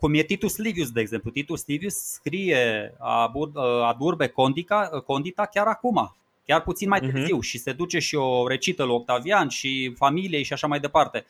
[0.00, 1.30] cum e Titus Livius, de exemplu.
[1.30, 2.94] Titus Livius scrie
[3.82, 7.10] ad urbe condita, condita chiar acum, chiar puțin mai mhm.
[7.10, 7.48] târziu uh-huh.
[7.48, 11.24] și se duce și o recită lui Octavian și familiei și așa mai departe.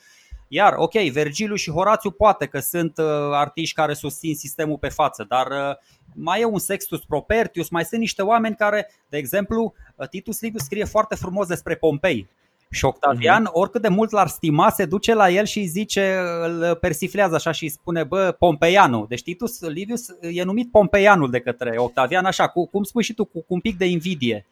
[0.53, 5.25] Iar, ok, Vergiliu și Horațiu poate că sunt uh, artiști care susțin sistemul pe față,
[5.29, 5.77] dar uh,
[6.15, 10.65] mai e un Sextus Propertius, mai sunt niște oameni care, de exemplu, uh, Titus Livius
[10.65, 12.29] scrie foarte frumos despre Pompei.
[12.73, 13.53] Și Octavian, uh-huh.
[13.53, 17.53] oricât de mult l-ar stima, se duce la el și îi zice, îl persiflează așa
[17.53, 19.07] și îi spune, bă, Pompeianul.
[19.09, 23.25] Deci Titus Livius e numit Pompeianul de către Octavian, așa, cu, cum spui și tu,
[23.25, 24.47] cu, cu un pic de invidie.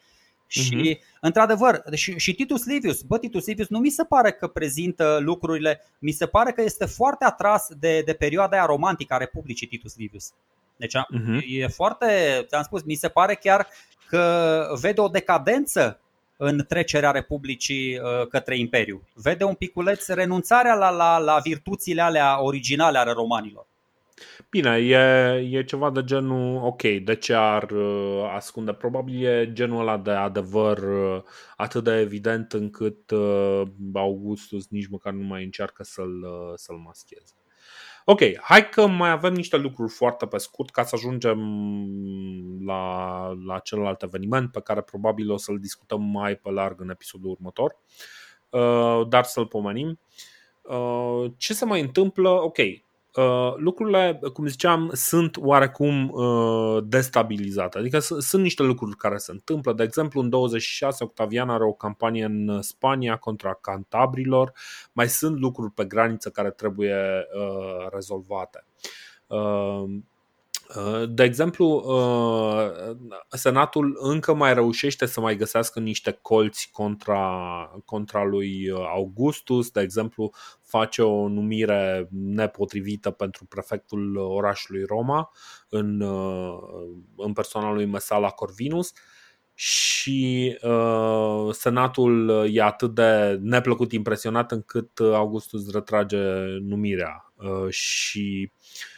[0.46, 1.18] Și, uh-huh.
[1.20, 5.80] într-adevăr, și, și Titus Livius, bă, Titus Livius nu mi se pare că prezintă lucrurile,
[5.98, 9.96] mi se pare că este foarte atras de, de perioada aia romantică a Republicii Titus
[9.96, 10.32] Livius.
[10.76, 11.40] Deci uh-huh.
[11.48, 12.06] e foarte,
[12.48, 13.66] ți-am spus, mi se pare chiar
[14.08, 16.00] că vede o decadență
[16.40, 19.02] în trecerea Republicii uh, către Imperiu.
[19.14, 23.66] Vede un piculeț renunțarea la, la, la virtuțile alea originale ale romanilor.
[24.50, 24.98] Bine, e,
[25.50, 28.72] e ceva de genul, ok, de ce ar uh, ascunde?
[28.72, 31.22] Probabil e genul ăla de adevăr uh,
[31.56, 33.62] atât de evident încât uh,
[33.94, 37.37] Augustus nici măcar nu mai încearcă să-l, uh, să-l mascheze.
[38.10, 41.38] Ok, hai că mai avem niște lucruri foarte pe scurt ca să ajungem
[42.64, 47.30] la, la celălalt eveniment pe care probabil o să-l discutăm mai pe larg în episodul
[47.30, 47.76] următor,
[48.50, 50.00] uh, dar să-l pomenim.
[50.62, 52.28] Uh, ce se mai întâmplă?
[52.28, 52.56] Ok,
[53.14, 57.78] Uh, lucrurile, cum ziceam, sunt oarecum uh, destabilizate.
[57.78, 59.72] Adică sunt niște lucruri care se întâmplă.
[59.72, 64.52] De exemplu, în 26 Octavian are o campanie în Spania contra cantabrilor.
[64.92, 68.64] Mai sunt lucruri pe graniță care trebuie uh, rezolvate.
[70.76, 72.96] Uh, de exemplu, uh,
[73.30, 77.20] Senatul încă mai reușește să mai găsească niște colți contra,
[77.84, 79.70] contra lui Augustus.
[79.70, 85.30] De exemplu, face o numire nepotrivită pentru prefectul orașului Roma
[85.68, 86.58] în, uh,
[87.16, 88.92] în persoana lui Mesala Corvinus
[89.54, 96.18] și uh, Senatul e atât de neplăcut impresionat încât Augustus retrage
[96.60, 98.97] numirea uh, și Uh,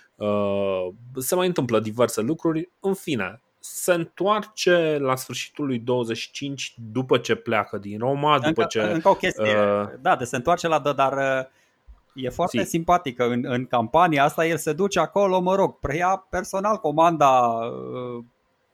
[1.17, 2.71] se mai întâmplă diverse lucruri.
[2.81, 8.35] În fine, se întoarce la sfârșitul lui 25 după ce pleacă din Roma.
[8.35, 9.59] După încă, ce, încă o chestie.
[9.61, 12.69] Uh, da, de se întoarce la dă, dar uh, e foarte si.
[12.69, 14.47] simpatică în, în campania asta.
[14.47, 18.25] El se duce acolo, mă rog, preia personal comanda, uh,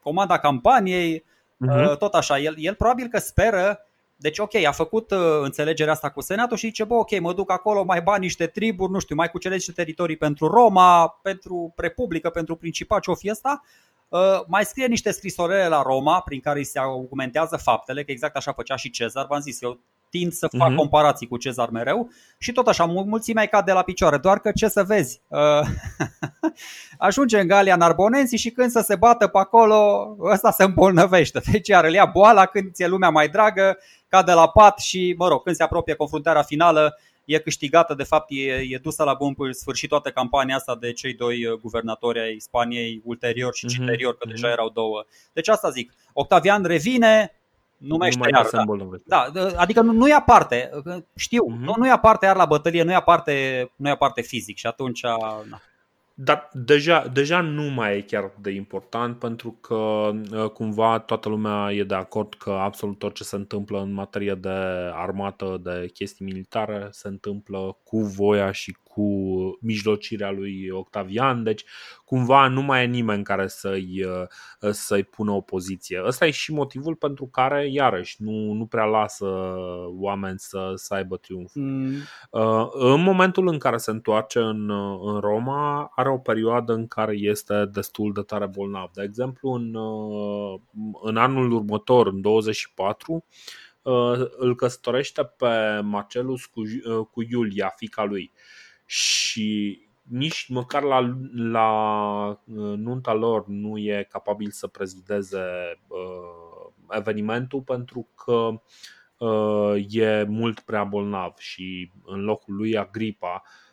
[0.03, 1.25] comanda campaniei.
[1.67, 1.91] Uh-huh.
[1.91, 3.81] Uh, tot așa, el, el probabil că speră
[4.19, 7.51] deci ok, a făcut uh, înțelegerea asta cu Senatul și zice, bă, ok, mă duc
[7.51, 12.31] acolo, mai bani niște triburi, nu știu, mai cuceresc niște teritorii pentru Roma, pentru Republică,
[12.31, 13.63] pentru Principat, ce o fi asta.
[14.09, 18.37] Uh, mai scrie niște scrisorele la Roma prin care îi se argumentează faptele, că exact
[18.37, 19.81] așa făcea și Cezar, v-am zis, eu
[20.11, 20.77] tind să fac uh-huh.
[20.77, 24.69] comparații cu Cezar mereu și tot așa, mulțimea îi cade la picioare, doar că ce
[24.69, 25.61] să vezi, uh,
[26.99, 31.41] ajunge în Galia Narbonensi și când să se bată pe acolo, ăsta se îmbolnăvește.
[31.53, 33.79] Deci iar îl ia boala când ți-e lumea mai dragă,
[34.09, 36.97] cade la pat și, mă rog, când se apropie confruntarea finală,
[37.27, 41.15] e câștigată, de fapt e, e dusă la bun sfârșit toată campania asta de cei
[41.15, 43.69] doi uh, guvernatori ai Spaniei ulterior și mm-hmm.
[43.69, 44.31] citerior, că mm-hmm.
[44.31, 45.05] deja erau două.
[45.33, 47.36] Deci asta zic, Octavian revine,
[47.77, 48.49] numește nu iar,
[49.05, 49.31] da.
[49.33, 50.71] da, adică nu, nu ia parte,
[51.17, 51.61] știu, mm-hmm.
[51.61, 54.67] nu, nu ia parte iar la bătălie, nu ia parte, nu ia parte fizic și
[54.67, 55.03] atunci,
[55.49, 55.61] na.
[56.15, 61.73] dar deja, deja nu mai e chiar de important pentru că uh, cumva toată lumea
[61.73, 64.55] e de acord că absolut orice se întâmplă în materie de
[64.93, 71.65] armată, de chestii militare, se întâmplă cu voia și cu mijlocirea lui Octavian, deci
[72.05, 76.03] cumva nu mai e nimeni care să-i, uh, să-i pună opoziție.
[76.05, 79.27] Ăsta e și motivul pentru care, iarăși, nu, nu prea lasă
[79.87, 81.55] oameni să, să aibă triumf.
[81.55, 81.95] Mm.
[82.31, 84.71] Uh, în momentul în care se întoarce în,
[85.01, 88.91] în Roma, are o perioadă în care este destul de tare bolnav.
[88.95, 90.61] De exemplu, în, uh,
[91.03, 93.25] în anul următor, în 24,
[94.37, 96.63] îl căsătorește pe Marcelus cu,
[97.11, 98.33] cu Iulia, fica lui
[98.87, 101.71] și nici măcar la, la
[102.29, 105.43] uh, nunta lor nu e capabil să prezideze
[105.87, 108.61] uh, evenimentul pentru că
[109.27, 113.66] uh, e mult prea bolnav și în locul lui Agripa uh,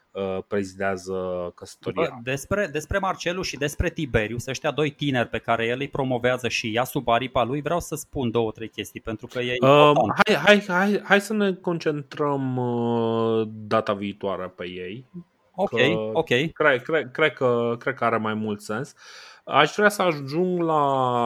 [0.48, 1.14] prezidează
[1.56, 2.10] căsătoria.
[2.10, 6.48] Bă, despre, despre Marcelu și despre Tiberiu, ăștia doi tineri pe care el îi promovează
[6.48, 9.92] și ia sub aripa lui, vreau să spun două, trei chestii, pentru că e uh,
[10.26, 15.06] hai, hai, hai, hai să ne concentrăm uh, data viitoare pe ei,
[15.56, 15.72] Ok,
[16.14, 16.28] ok.
[16.28, 18.94] Cred, cred, cred, că, cred că are mai mult sens.
[19.46, 20.74] Aș vrea să ajung la.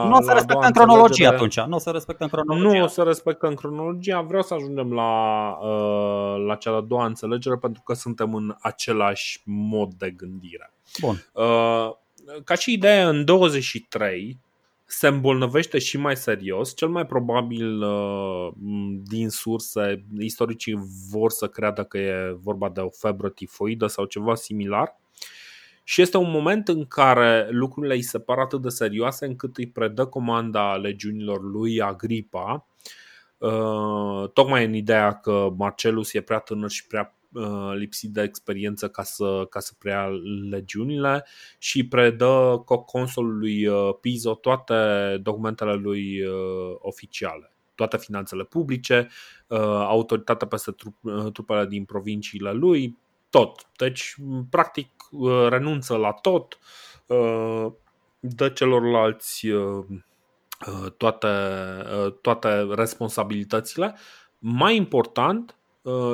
[0.08, 1.60] Nu o să respectăm cronologia atunci.
[1.60, 2.78] Nu o să respectăm cronologia.
[2.78, 4.20] Nu o să respectăm cronologia.
[4.20, 9.42] Vreau să ajungem la, uh, la cea de-a doua înțelegere pentru că suntem în același
[9.44, 10.72] mod de gândire.
[11.00, 11.24] Bun.
[11.32, 11.90] Uh,
[12.44, 14.40] ca și idee, în 23
[14.90, 16.76] se îmbolnăvește și mai serios.
[16.76, 18.52] Cel mai probabil uh,
[19.02, 20.78] din surse, istoricii
[21.10, 24.96] vor să creadă că e vorba de o febră tifoidă sau ceva similar.
[25.84, 29.68] Și este un moment în care lucrurile îi se par atât de serioase încât îi
[29.68, 32.66] predă comanda legiunilor lui Agripa,
[33.38, 38.88] uh, tocmai în ideea că Marcelus e prea tânăr și prea Uh, lipsit de experiență
[38.88, 40.08] ca să, ca să preia
[40.50, 41.26] legiunile
[41.58, 44.74] și predă consulului uh, Piso toate
[45.22, 49.08] documentele lui uh, oficiale toate finanțele publice,
[49.86, 50.74] autoritatea peste
[51.32, 52.98] trupele din provinciile lui,
[53.30, 53.66] tot.
[53.76, 54.16] Deci,
[54.50, 54.88] practic,
[55.48, 56.58] renunță la tot,
[58.20, 59.46] dă celorlalți
[60.96, 61.28] toate,
[62.20, 63.96] toate responsabilitățile.
[64.38, 65.56] Mai important,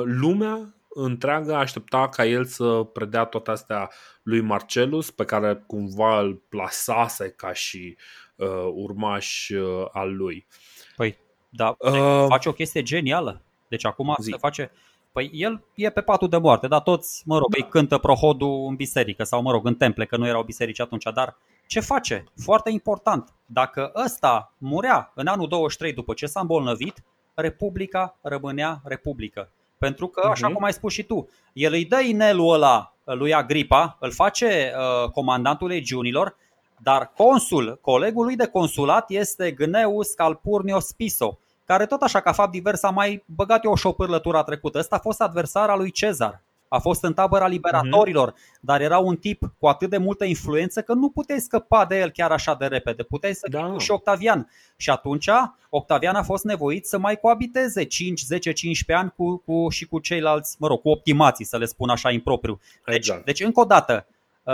[0.03, 3.89] lumea întreagă aștepta ca el să predea toate astea
[4.23, 7.97] lui Marcelus, pe care cumva îl plasase ca și
[8.35, 10.47] uh, urmaș uh, al lui.
[10.95, 11.17] Păi,
[11.49, 13.41] da, uh, face o chestie genială.
[13.67, 14.29] Deci acum zi.
[14.31, 14.71] se face...
[15.11, 17.63] Păi el e pe patul de moarte, dar toți, mă rog, da.
[17.63, 21.03] îi cântă prohodul în biserică sau, mă rog, în temple, că nu erau biserici atunci,
[21.13, 21.37] dar
[21.67, 22.23] ce face?
[22.35, 23.33] Foarte important.
[23.45, 29.51] Dacă ăsta murea în anul 23 după ce s-a îmbolnăvit, Republica rămânea Republică.
[29.77, 30.53] Pentru că, așa uh-huh.
[30.53, 35.09] cum ai spus și tu, el îi dă inelul ăla lui Agripa, îl face uh,
[35.09, 36.35] comandantul legiunilor,
[36.77, 42.51] dar consul, colegul lui de consulat este Gneus Calpurnios Piso, care tot așa ca fapt
[42.51, 44.77] divers a mai băgat eu o șopârlătură trecută.
[44.77, 46.44] Ăsta a fost adversar al lui Cezar
[46.75, 48.59] a fost în tabăra liberatorilor, uh-huh.
[48.59, 52.09] dar era un tip cu atât de multă influență că nu puteai scăpa de el
[52.09, 53.03] chiar așa de repede.
[53.03, 53.69] Puteai să da.
[53.69, 54.49] fii și Octavian.
[54.77, 55.29] Și atunci
[55.69, 59.99] Octavian a fost nevoit să mai coabiteze 5, 10, 15 ani cu, cu, și cu
[59.99, 62.59] ceilalți, mă rog, cu optimații, să le spun așa impropriu.
[62.85, 63.25] Deci, exact.
[63.25, 64.07] deci încă o dată,
[64.43, 64.53] uh,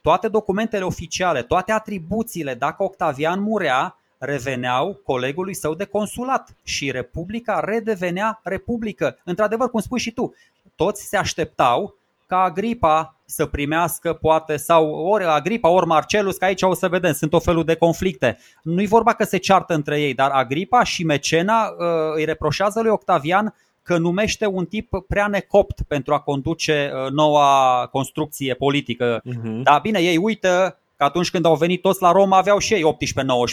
[0.00, 7.60] toate documentele oficiale, toate atribuțiile, dacă Octavian murea, reveneau colegului său de consulat și Republica
[7.60, 9.18] redevenea Republică.
[9.24, 10.34] Într-adevăr, cum spui și tu,
[10.76, 11.96] toți se așteptau
[12.26, 17.12] ca Agripa să primească poate sau ori Agripa, ori Marcelus, că aici o să vedem,
[17.12, 18.38] sunt o felul de conflicte.
[18.62, 22.90] Nu-i vorba că se ceartă între ei, dar Agripa și Mecena uh, îi reproșează lui
[22.90, 29.20] Octavian că numește un tip prea necopt pentru a conduce uh, noua construcție politică.
[29.20, 29.62] Uh-huh.
[29.62, 32.96] Dar bine, ei uită că atunci când au venit toți la Roma aveau și ei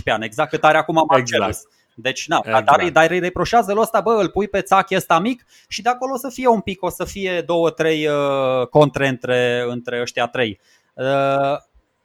[0.09, 1.47] 18-19 ani, exact cât are acum Marcelus.
[1.47, 1.67] Exact.
[2.01, 2.65] Deci, na, exact.
[2.65, 5.89] dar, dar îi reproșează lui ăsta, bă, îl pui pe țachi ăsta mic și de
[5.89, 10.01] acolo o să fie un pic, o să fie două, trei uh, contre între, între
[10.01, 10.59] ăștia trei.
[10.93, 11.57] Uh,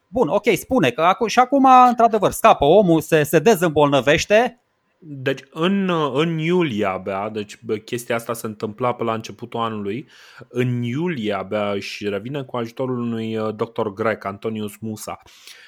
[0.08, 4.58] bun, ok, spune că acu- și acum, într-adevăr, scapă omul, se, se dezîmbolnăvește,
[5.06, 10.08] deci în, în iulie abia, deci chestia asta se întâmpla pe la începutul anului,
[10.48, 15.22] în iulie abia își revine cu ajutorul unui uh, doctor grec, Antonius Musa.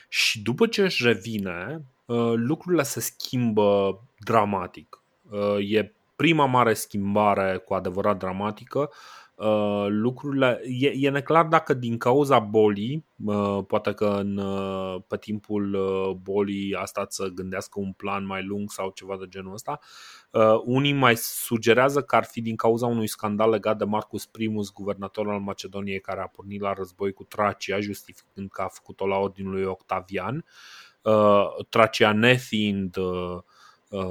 [0.08, 5.02] Și după ce își revine, uh, lucrurile se schimbă dramatic.
[5.30, 8.90] Uh, e prima mare schimbare cu adevărat dramatică
[9.36, 10.62] Uh, lucrurile.
[10.64, 15.76] E, e neclar dacă din cauza bolii, uh, poate că în, uh, pe timpul
[16.22, 19.78] bolii a stat să gândească un plan mai lung sau ceva de genul ăsta.
[20.64, 25.28] Unii mai sugerează că ar fi din cauza unui scandal legat de Marcus Primus, guvernator
[25.28, 29.52] al Macedoniei, care a pornit la război cu Tracia, justificând că a făcut-o la ordinul
[29.52, 30.44] lui Octavian.
[31.68, 32.96] Tracia nefiind
[33.88, 34.02] Uh,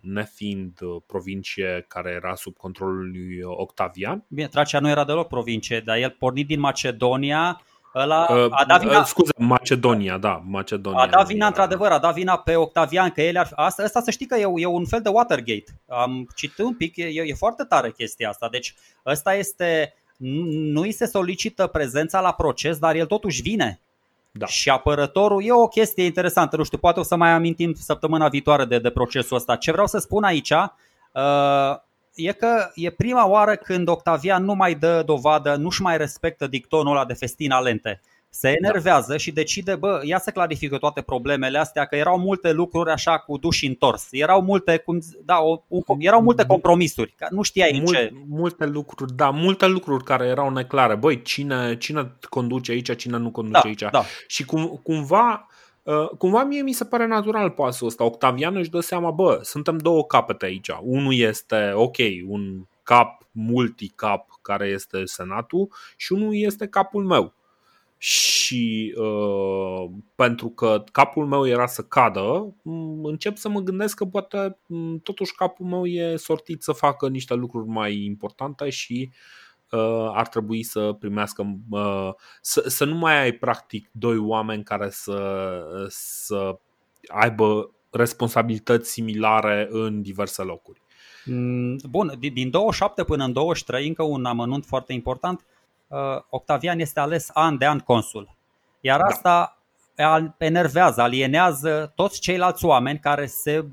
[0.00, 4.24] nefiind uh, provincie care era sub controlul lui Octavian.
[4.28, 7.60] Bine, Tracia nu era deloc provincie, dar el pornit din Macedonia,
[7.94, 11.00] Ăla a dat vina, uh, scuze, Macedonia, da, Macedonia.
[11.00, 14.10] A dat vina, într-adevăr, a dat vina pe Octavian, că el ar, asta, asta să
[14.10, 15.80] știi că e, e un fel de Watergate.
[15.88, 18.48] Am citit un pic, e, e foarte tare chestia asta.
[18.48, 18.74] Deci
[19.06, 23.80] ăsta este, nu îi se solicită prezența la proces, dar el totuși vine.
[24.32, 24.46] Da.
[24.46, 28.64] Și apărătorul e o chestie interesantă, nu știu, poate o să mai amintim săptămâna viitoare
[28.64, 29.56] de, de procesul ăsta.
[29.56, 31.76] Ce vreau să spun aici uh,
[32.14, 36.96] e că e prima oară când Octavian nu mai dă dovadă, nu-și mai respectă dictonul
[36.96, 38.00] ăla de festina lente
[38.30, 38.68] se da.
[38.68, 39.16] enervează da.
[39.16, 43.38] și decide, bă, ia să clarifică toate problemele astea, că erau multe lucruri așa cu
[43.38, 44.08] duși întors.
[44.10, 48.12] Erau multe, cum, da, o, un, erau multe compromisuri, că nu știai Mul, ce.
[48.28, 50.94] Multe lucruri, da, multe lucruri care erau neclare.
[50.94, 53.92] Băi, cine, cine conduce aici, cine nu conduce da, aici.
[53.92, 54.02] Da.
[54.26, 55.48] Și cum, cumva,
[55.82, 58.04] uh, cumva mie mi se pare natural pasul ăsta.
[58.04, 60.70] Octavian își dă seama, bă, suntem două capete aici.
[60.82, 67.34] Unul este, ok, un cap multicap care este Senatul și unul este capul meu
[68.02, 72.54] și uh, pentru că capul meu era să cadă,
[73.02, 74.58] încep să mă gândesc că poate
[75.02, 79.10] totuși capul meu e sortit să facă niște lucruri mai importante și
[79.70, 84.90] uh, ar trebui să primească, uh, să, să nu mai ai practic doi oameni care
[84.90, 86.58] să, să
[87.08, 90.80] aibă responsabilități similare în diverse locuri.
[91.24, 95.59] Mm, bun, din 27 până în 23, încă un amănunt foarte important, Uh,
[96.28, 98.36] Octavian este ales an de an consul.
[98.80, 99.04] Iar da.
[99.04, 99.58] asta
[99.94, 100.34] da.
[100.38, 103.64] enervează, alienează toți ceilalți oameni care se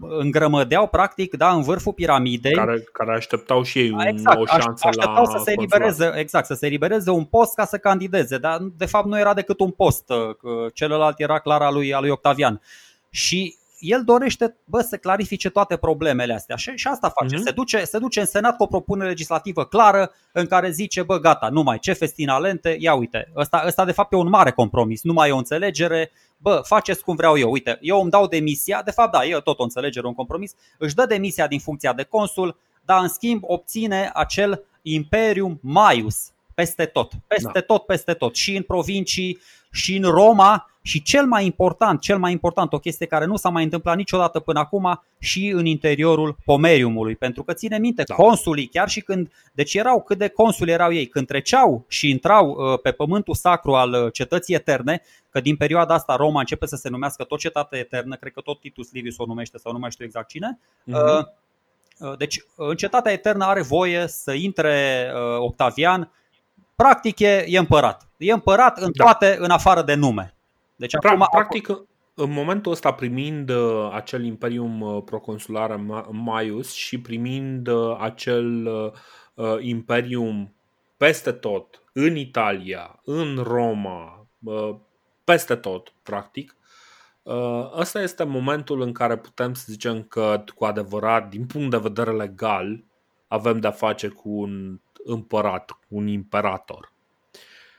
[0.00, 2.52] îngrămădeau practic da, în vârful piramidei.
[2.52, 6.54] Care, care așteptau și ei exact, o șansă așteptau la să se elibereze, exact, să
[6.54, 10.10] se elibereze un post ca să candideze, dar de fapt nu era decât un post,
[10.10, 12.60] uh, celălalt era clar al lui, al lui Octavian.
[13.10, 17.36] Și el dorește bă, să clarifice toate problemele astea și, și asta face.
[17.36, 17.42] Mm-hmm.
[17.44, 21.18] Se, duce, se duce în Senat cu o propunere legislativă clară în care zice, bă,
[21.18, 24.50] gata, nu mai ce festina lente, ia uite, ăsta, ăsta de fapt e un mare
[24.50, 28.26] compromis, nu mai e o înțelegere, bă, faceți cum vreau eu, uite, eu îmi dau
[28.26, 31.92] demisia, de fapt da, e tot o înțelegere, un compromis, își dă demisia din funcția
[31.92, 37.60] de consul, dar în schimb obține acel Imperium Maius peste tot, peste da.
[37.60, 39.38] tot, peste tot, și în provincii,
[39.70, 43.48] și în Roma și cel mai important, cel mai important, o chestie care nu s-a
[43.48, 48.14] mai întâmplat niciodată până acum și în interiorul Pomeriumului, pentru că ține minte, da.
[48.14, 52.48] consulii, chiar și când, deci erau cât de consuli erau ei, când treceau și intrau
[52.48, 56.76] uh, pe pământul sacru al uh, cetății eterne, că din perioada asta Roma începe să
[56.76, 59.90] se numească tot cetate eternă, cred că tot Titus Livius o numește sau nu mai
[59.90, 60.58] știu exact cine.
[60.86, 61.22] Uh-huh.
[62.18, 65.06] Deci, în cetatea eternă are voie să intre
[65.38, 66.12] Octavian
[66.82, 68.08] practic e, e împărat.
[68.16, 69.04] E împărat în da.
[69.04, 69.44] toate, da.
[69.44, 70.34] în afară de nume.
[70.76, 71.68] Deci pra- acum, practic,
[72.14, 75.76] în momentul ăsta primind uh, acel imperium uh, proconsular
[76.10, 78.92] Maius și primind uh, acel uh,
[79.34, 80.54] uh, imperium
[80.96, 84.74] peste tot, în Italia, în Roma, uh,
[85.24, 86.56] peste tot, practic,
[87.22, 91.76] uh, ăsta este momentul în care putem să zicem că, cu adevărat, din punct de
[91.76, 92.84] vedere legal,
[93.28, 96.92] avem de-a face cu un împărat, un imperator.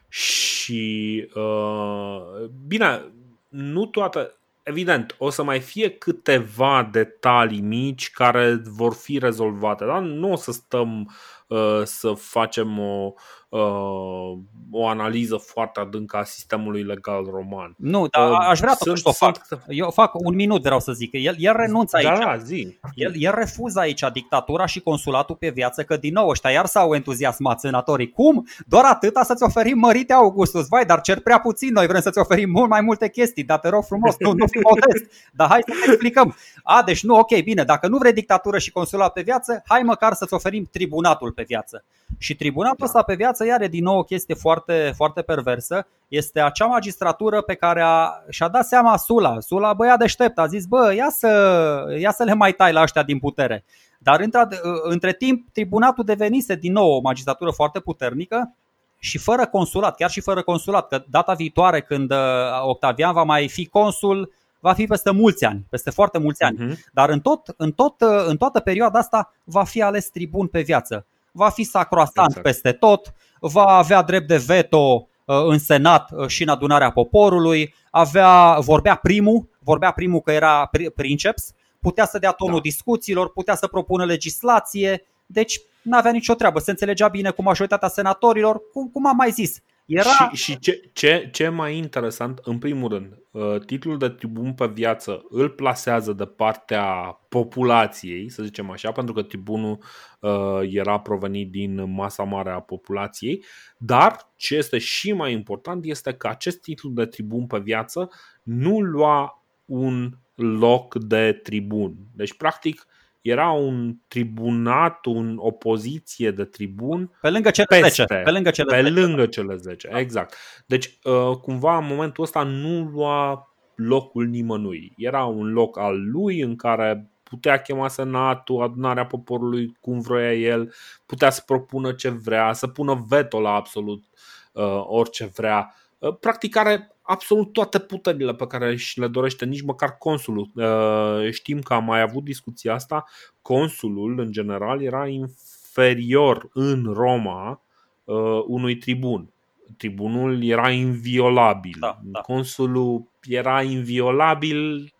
[0.07, 3.11] Și uh, bine,
[3.47, 10.01] nu toate, evident, o să mai fie câteva detalii mici care vor fi rezolvate, dar
[10.01, 11.15] nu o să stăm
[11.47, 13.13] uh, să facem o,
[13.49, 14.37] uh,
[14.71, 17.75] o analiză foarte adâncă a sistemului legal roman.
[17.77, 19.45] Nu, dar uh, aș vrea totuși să o fac.
[19.45, 19.63] Sunt...
[19.67, 21.09] Eu fac un minut, vreau să zic.
[21.11, 22.19] El, el renunță da, aici.
[22.19, 22.79] Da, zi.
[22.93, 26.93] El, el refuză aici dictatura și consulatul pe viață, că din nou ăștia iar s-au
[26.93, 28.09] entuziasmat senatorii.
[28.09, 28.47] Cum?
[28.67, 30.67] Doar atâta să-ți oferim mărite, Augustus.
[30.67, 31.73] Vai, dar cer prea puțin.
[31.73, 34.57] Noi vrem să-ți oferim mult mai multe chestii, dar te rog frumos, nu, nu fi
[34.57, 35.11] modest.
[35.33, 36.35] Dar hai să te explicăm.
[36.63, 40.13] A, deci nu, ok, bine, dacă nu vrei dictatură și consulat pe viață, hai măcar
[40.13, 41.83] să-ți oferim tribunatul pe viață.
[42.17, 42.85] Și tribunatul da.
[42.85, 45.87] ăsta pe viață iar din nou o chestie foarte, foarte perversă.
[46.07, 49.39] Este acea magistratură pe care a, și-a dat seama Sula.
[49.39, 53.03] Sula băia deștept, a zis, bă, ia să, ia să le mai tai la ăștia
[53.03, 53.63] din putere.
[53.97, 54.47] Dar între,
[54.83, 58.53] între timp, tribunatul devenise din nou o magistratură foarte puternică
[58.99, 62.17] și fără consulat, chiar și fără consulat, că data viitoare când uh,
[62.63, 66.57] Octavian va mai fi consul, va fi peste mulți ani, peste foarte mulți ani.
[66.57, 66.77] Uh-huh.
[66.93, 70.61] Dar în, tot, în, tot, uh, în toată perioada asta va fi ales tribun pe
[70.61, 71.05] viață.
[71.31, 72.45] va fi sacroastant exact.
[72.45, 78.95] peste tot, va avea drept de veto în Senat și în adunarea poporului, avea, vorbea
[78.95, 82.61] primul, vorbea primul că era princeps, putea să dea tonul da.
[82.61, 87.87] discuțiilor, putea să propună legislație, deci nu avea nicio treabă, se înțelegea bine cu majoritatea
[87.87, 89.61] senatorilor, cum, cum am mai zis.
[89.89, 90.29] Era...
[90.33, 94.65] Și, și ce, ce, ce mai interesant, în primul rând, uh, titlul de tribun pe
[94.67, 96.85] viață îl plasează de partea
[97.29, 99.77] populației, să zicem așa, pentru că tribunul
[100.19, 103.43] uh, era provenit din masa mare a populației,
[103.77, 108.09] dar ce este și mai important este că acest titlu de tribun pe viață
[108.43, 111.95] nu lua un loc de tribun.
[112.15, 112.85] Deci, practic,
[113.21, 118.21] era un tribunat, un opoziție de tribun pe lângă cele peste, 10.
[118.23, 118.99] Pe lângă cele pe 10.
[118.99, 119.89] Lângă cele 10.
[119.93, 120.35] Exact.
[120.65, 124.93] Deci, uh, cumva, în momentul ăsta nu lua locul nimănui.
[124.97, 130.73] Era un loc al lui în care putea chema senatul, adunarea poporului cum vrea el,
[131.05, 134.03] putea să propună ce vrea, să pună veto la absolut
[134.51, 135.75] uh, orice vrea.
[135.97, 140.51] Uh, practic are absolut toate puterile pe care și le dorește, nici măcar consulul.
[140.55, 143.05] Uh, știm că am mai avut discuția asta,
[143.41, 147.61] consulul în general era inferior în Roma
[148.03, 149.29] uh, unui tribun.
[149.77, 151.75] Tribunul era inviolabil.
[151.79, 152.19] Da, da.
[152.19, 154.93] Consulul era inviolabil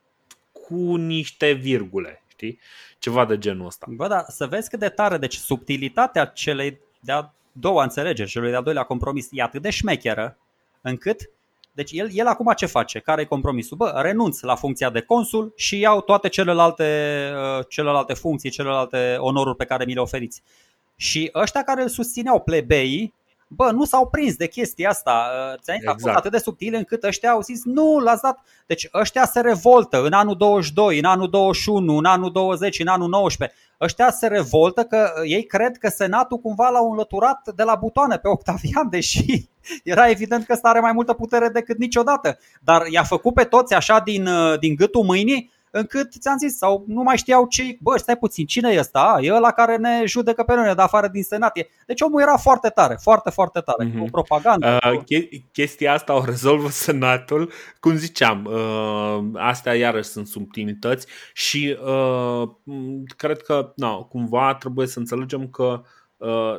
[0.51, 2.59] cu niște virgule, știi?
[2.99, 3.87] Ceva de genul ăsta.
[3.89, 8.61] Bă, da, să vezi cât de tare, deci subtilitatea celei de-a doua înțelegeri, celui de-a
[8.61, 10.37] doilea compromis, e atât de șmecheră
[10.81, 11.29] încât
[11.79, 12.99] deci el, el acum ce face?
[12.99, 13.77] Care e compromisul?
[13.77, 16.83] Bă, renunț la funcția de consul și iau toate celelalte,
[17.57, 20.41] uh, celelalte funcții, celelalte onoruri pe care mi le oferiți.
[20.95, 23.13] Și ăștia care îl susțineau plebeii,
[23.51, 25.25] bă, nu s-au prins de chestia asta.
[25.51, 25.97] Uh, ți exact.
[25.97, 28.39] a fost atât de subtil încât ăștia au zis, nu, l-ați dat.
[28.65, 33.09] Deci ăștia se revoltă în anul 22, în anul 21, în anul 20, în anul
[33.09, 37.75] 19 ăștia se revoltă că uh, ei cred că Senatul cumva l-au înlăturat de la
[37.75, 39.49] butoane pe Octavian, deși
[39.83, 42.37] era evident că ăsta are mai multă putere decât niciodată.
[42.61, 46.83] Dar i-a făcut pe toți așa din, uh, din gâtul mâinii încât ți-am zis, sau
[46.87, 48.99] nu mai știau ce, bă, stai puțin, cine e ăsta?
[48.99, 51.57] A, e ăla care ne judecă pe noi, de afară din senat.
[51.85, 53.99] Deci omul era foarte tare, foarte, foarte tare, mm-hmm.
[53.99, 54.79] cu propagandă.
[54.83, 55.03] Uh, cu...
[55.51, 62.49] Chestia asta o rezolvă senatul, cum ziceam, uh, astea iarăși sunt subtilități și uh,
[63.17, 65.98] cred că, no, cumva trebuie să înțelegem că uh, Uh,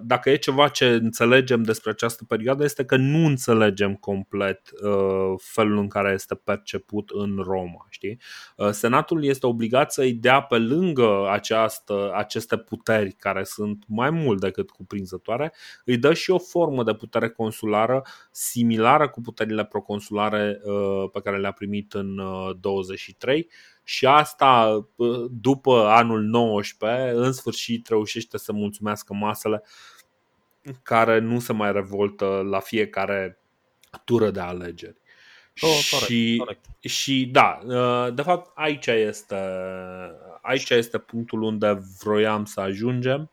[0.03, 5.79] dacă e ceva ce înțelegem despre această perioadă este că nu înțelegem complet uh, felul
[5.79, 7.87] în care este perceput în Roma.
[7.89, 8.21] Știi?
[8.57, 14.41] Uh, Senatul este obligat să-i dea pe lângă această, aceste puteri care sunt mai mult
[14.41, 15.53] decât cuprinzătoare,
[15.85, 20.61] îi dă și o formă de putere consulară similară cu puterile proconsulare
[21.13, 22.21] pe care le-a primit în
[22.61, 23.51] 23
[23.91, 24.87] și asta
[25.31, 29.63] după anul 19 în sfârșit reușește să mulțumească masele
[30.83, 33.39] care nu se mai revoltă la fiecare
[34.05, 35.01] tură de alegeri.
[35.61, 36.65] Oh, corect, și, corect.
[36.81, 39.37] și da, ă, de fapt aici este,
[40.43, 43.31] aici este punctul unde vroiam să ajungem.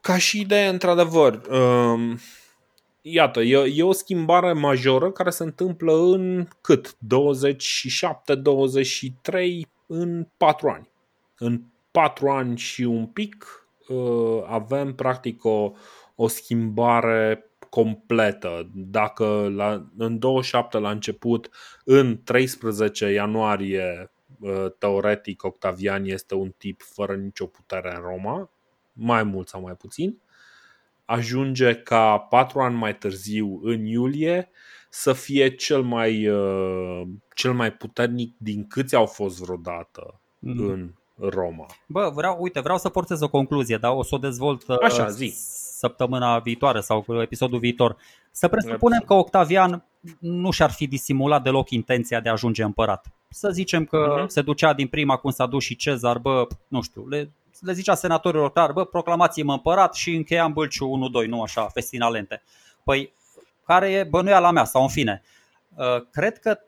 [0.00, 1.40] Ca și idee, într-adevăr,
[3.08, 6.96] iată, e, e o schimbare majoră care se întâmplă în cât?
[6.96, 6.98] 27-23
[9.86, 10.90] în 4 ani.
[11.38, 15.72] În 4 ani și un pic uh, avem practic o,
[16.14, 18.70] o schimbare completă.
[18.74, 21.50] Dacă la, în 27 la început,
[21.84, 28.50] în 13 ianuarie, uh, teoretic, Octavian este un tip fără nicio putere în Roma,
[28.92, 30.20] mai mult sau mai puțin
[31.06, 34.50] ajunge ca patru ani mai târziu, în iulie,
[34.90, 37.02] să fie cel mai, uh,
[37.34, 40.68] cel mai puternic din câți au fost vreodată mm.
[40.68, 41.66] în Roma.
[41.86, 45.08] Bă, vreau, uite, vreau să portez o concluzie, dar o să o dezvolt uh, Așa,
[45.08, 45.34] zi.
[45.78, 47.96] săptămâna viitoare sau episodul viitor.
[48.30, 49.84] Să presupunem că Octavian
[50.18, 53.06] nu și-ar fi disimulat deloc intenția de a ajunge împărat.
[53.28, 54.26] Să zicem că uh-huh.
[54.26, 57.30] se ducea din prima cum s-a dus și Cezar, bă, nu știu, le
[57.60, 62.42] le zicea senatorilor clar, bă, proclamați-mă împărat și încheiam Bâlciu 1-2, nu așa, festinalente.
[62.84, 63.12] Păi,
[63.64, 65.22] care e bănuiala mea, sau în fine,
[65.76, 66.58] uh, cred că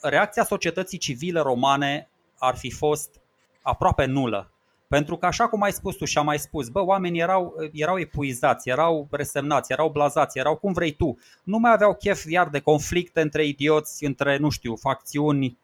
[0.00, 3.20] reacția societății civile romane ar fi fost
[3.62, 4.52] aproape nulă.
[4.88, 7.98] Pentru că așa cum ai spus tu și am mai spus, bă, oamenii erau, erau
[7.98, 11.18] epuizați, erau resemnați, erau blazați, erau cum vrei tu.
[11.42, 15.58] Nu mai aveau chef iar de conflicte între idioți, între, nu știu, facțiuni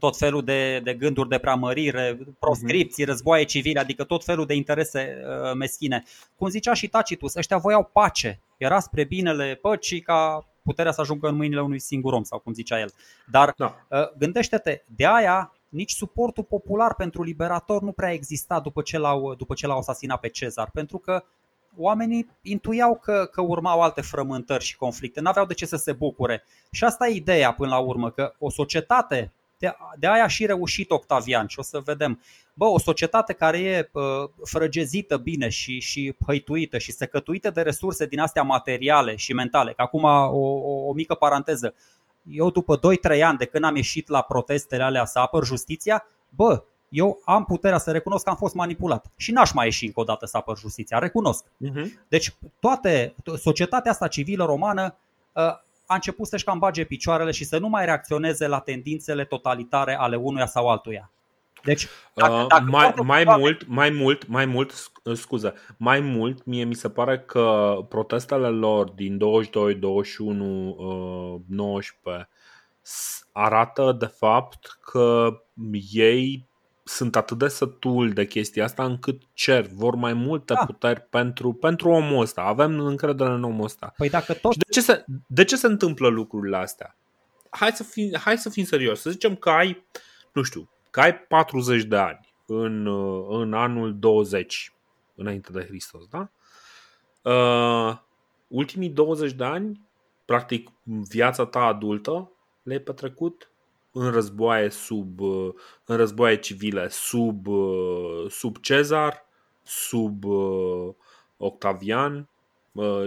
[0.00, 5.22] tot felul de, de gânduri de preamărire, proscripții, războaie civile, adică tot felul de interese
[5.24, 6.02] uh, meschine.
[6.36, 11.28] Cum zicea și Tacitus, ăștia voiau pace, era spre binele păcii ca puterea să ajungă
[11.28, 12.92] în mâinile unui singur om, sau cum zicea el.
[13.30, 13.76] Dar da.
[13.88, 19.34] uh, gândește-te, de aia nici suportul popular pentru liberator nu prea exista după ce l-au,
[19.34, 21.24] după ce l-au asasinat pe Cezar, pentru că
[21.76, 26.44] oamenii intuiau că, că urmau alte frământări și conflicte, n-aveau de ce să se bucure.
[26.70, 30.90] Și asta e ideea până la urmă, că o societate, de, de aia și reușit
[30.90, 32.22] Octavian și o să vedem,
[32.54, 34.02] bă, o societate care e uh,
[34.44, 39.82] frăgezită bine și, și hăituită și secătuită de resurse din astea materiale și mentale, că
[39.82, 41.74] acum o, o, o mică paranteză,
[42.30, 46.64] eu după 2-3 ani de când am ieșit la protestele alea să apăr justiția, bă,
[46.88, 50.04] eu am puterea să recunosc că am fost manipulat și n-aș mai ieși încă o
[50.04, 51.44] dată să apăr justiția, recunosc.
[51.44, 51.84] Uh-huh.
[52.08, 54.96] Deci toate, societatea asta civilă romană
[55.32, 55.42] uh,
[55.90, 60.16] a început să-și cam bage picioarele și să nu mai reacționeze la tendințele totalitare ale
[60.16, 61.10] unuia sau altuia.
[61.62, 63.40] Deci, dacă, uh, dacă mai, mai toate...
[63.40, 68.88] mult, mai mult, mai mult, scuză, mai mult, mie mi se pare că protestele lor
[68.88, 72.28] din 22, 21, uh, 19
[73.32, 75.40] arată de fapt că
[75.92, 76.48] ei
[76.90, 80.64] sunt atât de sătul de chestia asta încât cer, vor mai multe da.
[80.64, 82.42] puteri pentru, pentru omul ăsta.
[82.42, 83.92] Avem încredere în omul ăsta.
[83.96, 84.52] Păi dacă tot...
[84.52, 86.96] Și de, ce se, de ce se întâmplă lucrurile astea?
[87.50, 89.00] Hai să fim, hai să fim serios.
[89.00, 89.84] Să zicem că ai,
[90.32, 92.86] nu știu, că ai 40 de ani în,
[93.28, 94.72] în anul 20
[95.14, 96.30] înainte de Hristos, da?
[97.30, 97.96] Uh,
[98.48, 99.80] ultimii 20 de ani,
[100.24, 102.30] practic viața ta adultă,
[102.62, 103.50] le-ai petrecut
[103.92, 105.20] în războaie sub
[105.84, 107.46] în războaie civile sub
[108.28, 109.24] sub Cezar,
[109.62, 110.24] sub
[111.36, 112.28] Octavian,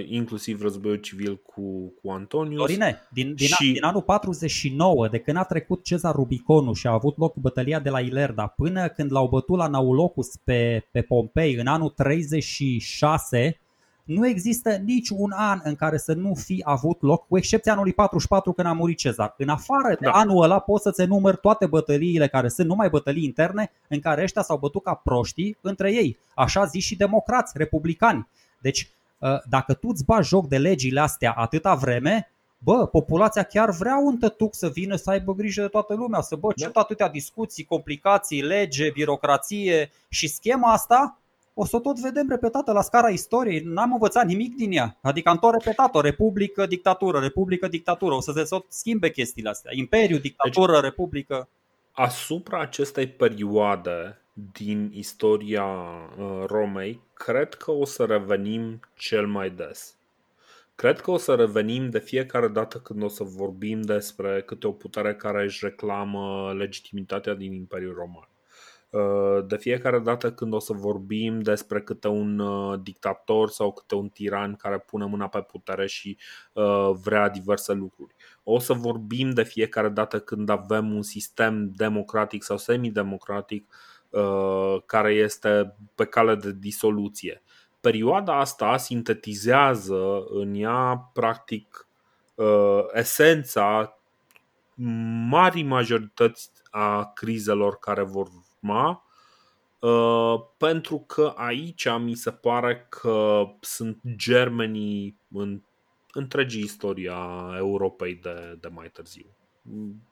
[0.06, 2.60] inclusiv războiul civil cu, cu Antonius.
[2.60, 3.72] Dorine, din, din, și...
[3.72, 7.90] din anul 49, de când a trecut Cezar Rubiconul și a avut loc bătălia de
[7.90, 13.58] la Ilerda, până când l-au bătut la Naulocus pe, pe Pompei în anul 36,
[14.04, 17.94] nu există nici un an în care să nu fi avut loc, cu excepția anului
[17.94, 19.34] 44 când a murit Cezar.
[19.38, 20.12] În afară de da.
[20.12, 24.42] anul ăla poți să-ți enumeri toate bătăliile care sunt numai bătălii interne în care ăștia
[24.42, 28.28] s-au bătut ca proștii între ei, așa zi și democrați, republicani.
[28.60, 28.90] Deci
[29.22, 33.98] ă, dacă tu îți bagi joc de legile astea atâta vreme, bă, populația chiar vrea
[34.04, 36.80] un tătuc să vină să aibă grijă de toată lumea, să bă, ce da.
[36.80, 41.18] atâtea discuții, complicații, lege, birocrație și schema asta
[41.54, 43.62] o să tot vedem repetată la scara istoriei.
[43.66, 44.98] N-am învățat nimic din ea.
[45.02, 46.02] Adică am tot repetat-o.
[46.02, 48.14] Republică, dictatură, republică, dictatură.
[48.14, 49.72] O să se tot schimbe chestiile astea.
[49.74, 51.50] Imperiu, dictatură, deci, republică.
[51.92, 59.98] Asupra acestei perioade din istoria uh, Romei, cred că o să revenim cel mai des.
[60.76, 64.72] Cred că o să revenim de fiecare dată când o să vorbim despre câte o
[64.72, 68.28] putere care își reclamă legitimitatea din Imperiul Roman.
[68.94, 73.96] Uh, de fiecare dată când o să vorbim despre câte un uh, dictator sau câte
[73.96, 76.18] un tiran care pune mâna pe putere și
[76.54, 78.16] uh, vrea diverse lucruri.
[78.44, 83.76] O să vorbim de fiecare dată când avem un sistem democratic sau semidemocratic
[84.86, 87.42] care este pe cale de disoluție.
[87.80, 91.88] Perioada asta sintetizează în ea practic
[92.92, 93.98] esența
[95.30, 98.28] marii majorități a crizelor care vor
[98.64, 99.04] urma,
[99.80, 105.62] uh, pentru că aici mi se pare că sunt germenii în
[106.14, 107.18] întregii istoria
[107.58, 109.26] Europei de, de mai târziu.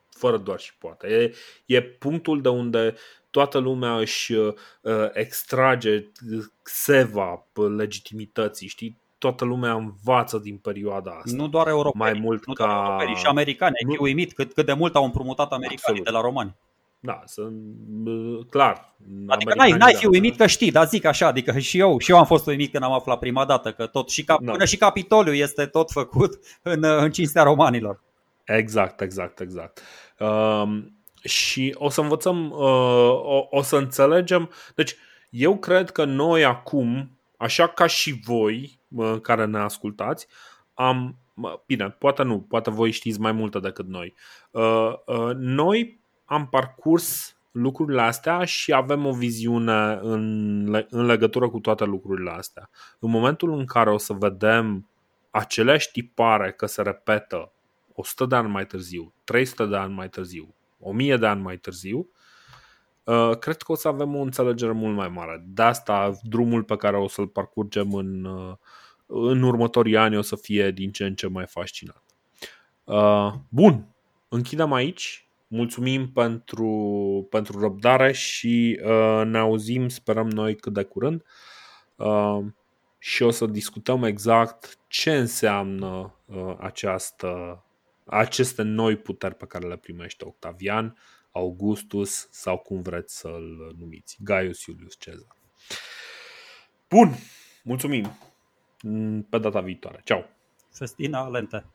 [0.09, 1.07] Fără doar și poate.
[1.07, 1.33] E,
[1.75, 2.95] e punctul de unde
[3.29, 4.53] toată lumea își uh,
[5.13, 6.05] extrage
[6.63, 8.99] seva legitimității, știi?
[9.17, 11.35] Toată lumea învață din perioada asta.
[11.35, 12.65] Nu doar europeni, mai mult nu ca...
[12.65, 13.75] doar europeni, și americani.
[13.85, 13.91] Nu...
[13.91, 16.03] Ai uimit cât, cât de mult au împrumutat americanii Absolut.
[16.03, 16.55] de la romani.
[17.03, 18.95] Da, sunt clar.
[19.27, 22.17] Adică n-ai, n-ai fi uimit că știi, dar zic așa, adică și eu, și eu
[22.17, 24.51] am fost uimit când am aflat prima dată că tot și cap, da.
[24.51, 28.03] până și Capitoliu este tot făcut în, în cinstea romanilor.
[28.43, 29.81] Exact, exact, exact.
[30.19, 32.59] Um, și o să învățăm, uh,
[33.23, 34.49] o, o să înțelegem.
[34.75, 34.95] Deci,
[35.29, 40.27] eu cred că noi acum, așa ca și voi uh, care ne ascultați,
[40.73, 41.15] am,
[41.65, 44.13] bine, poate nu, poate voi știți mai multe decât noi.
[44.51, 46.00] Uh, uh, noi
[46.31, 52.69] am parcurs lucrurile astea și avem o viziune în, în legătură cu toate lucrurile astea.
[52.99, 54.89] În momentul în care o să vedem
[55.29, 57.51] aceleași tipare că se repetă
[57.93, 62.09] 100 de ani mai târziu, 300 de ani mai târziu, 1000 de ani mai târziu,
[63.03, 65.43] uh, cred că o să avem o înțelegere mult mai mare.
[65.47, 68.55] De asta drumul pe care o să-l parcurgem în, uh,
[69.05, 72.03] în următorii ani o să fie din ce în ce mai fascinant.
[72.83, 73.87] Uh, bun,
[74.29, 81.23] închidem aici mulțumim pentru, pentru răbdare și uh, ne auzim, sperăm noi cât de curând
[81.95, 82.39] uh,
[82.97, 87.63] și o să discutăm exact ce înseamnă uh, această,
[88.05, 90.97] aceste noi puteri pe care le primește Octavian,
[91.31, 95.35] Augustus sau cum vreți să-l numiți, Gaius Iulius Cezar.
[96.89, 97.15] Bun,
[97.63, 98.17] mulțumim!
[99.29, 100.01] Pe data viitoare.
[100.03, 100.25] Ciao!
[100.71, 101.65] Festina Alente!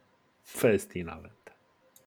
[0.42, 1.45] Festina Alente!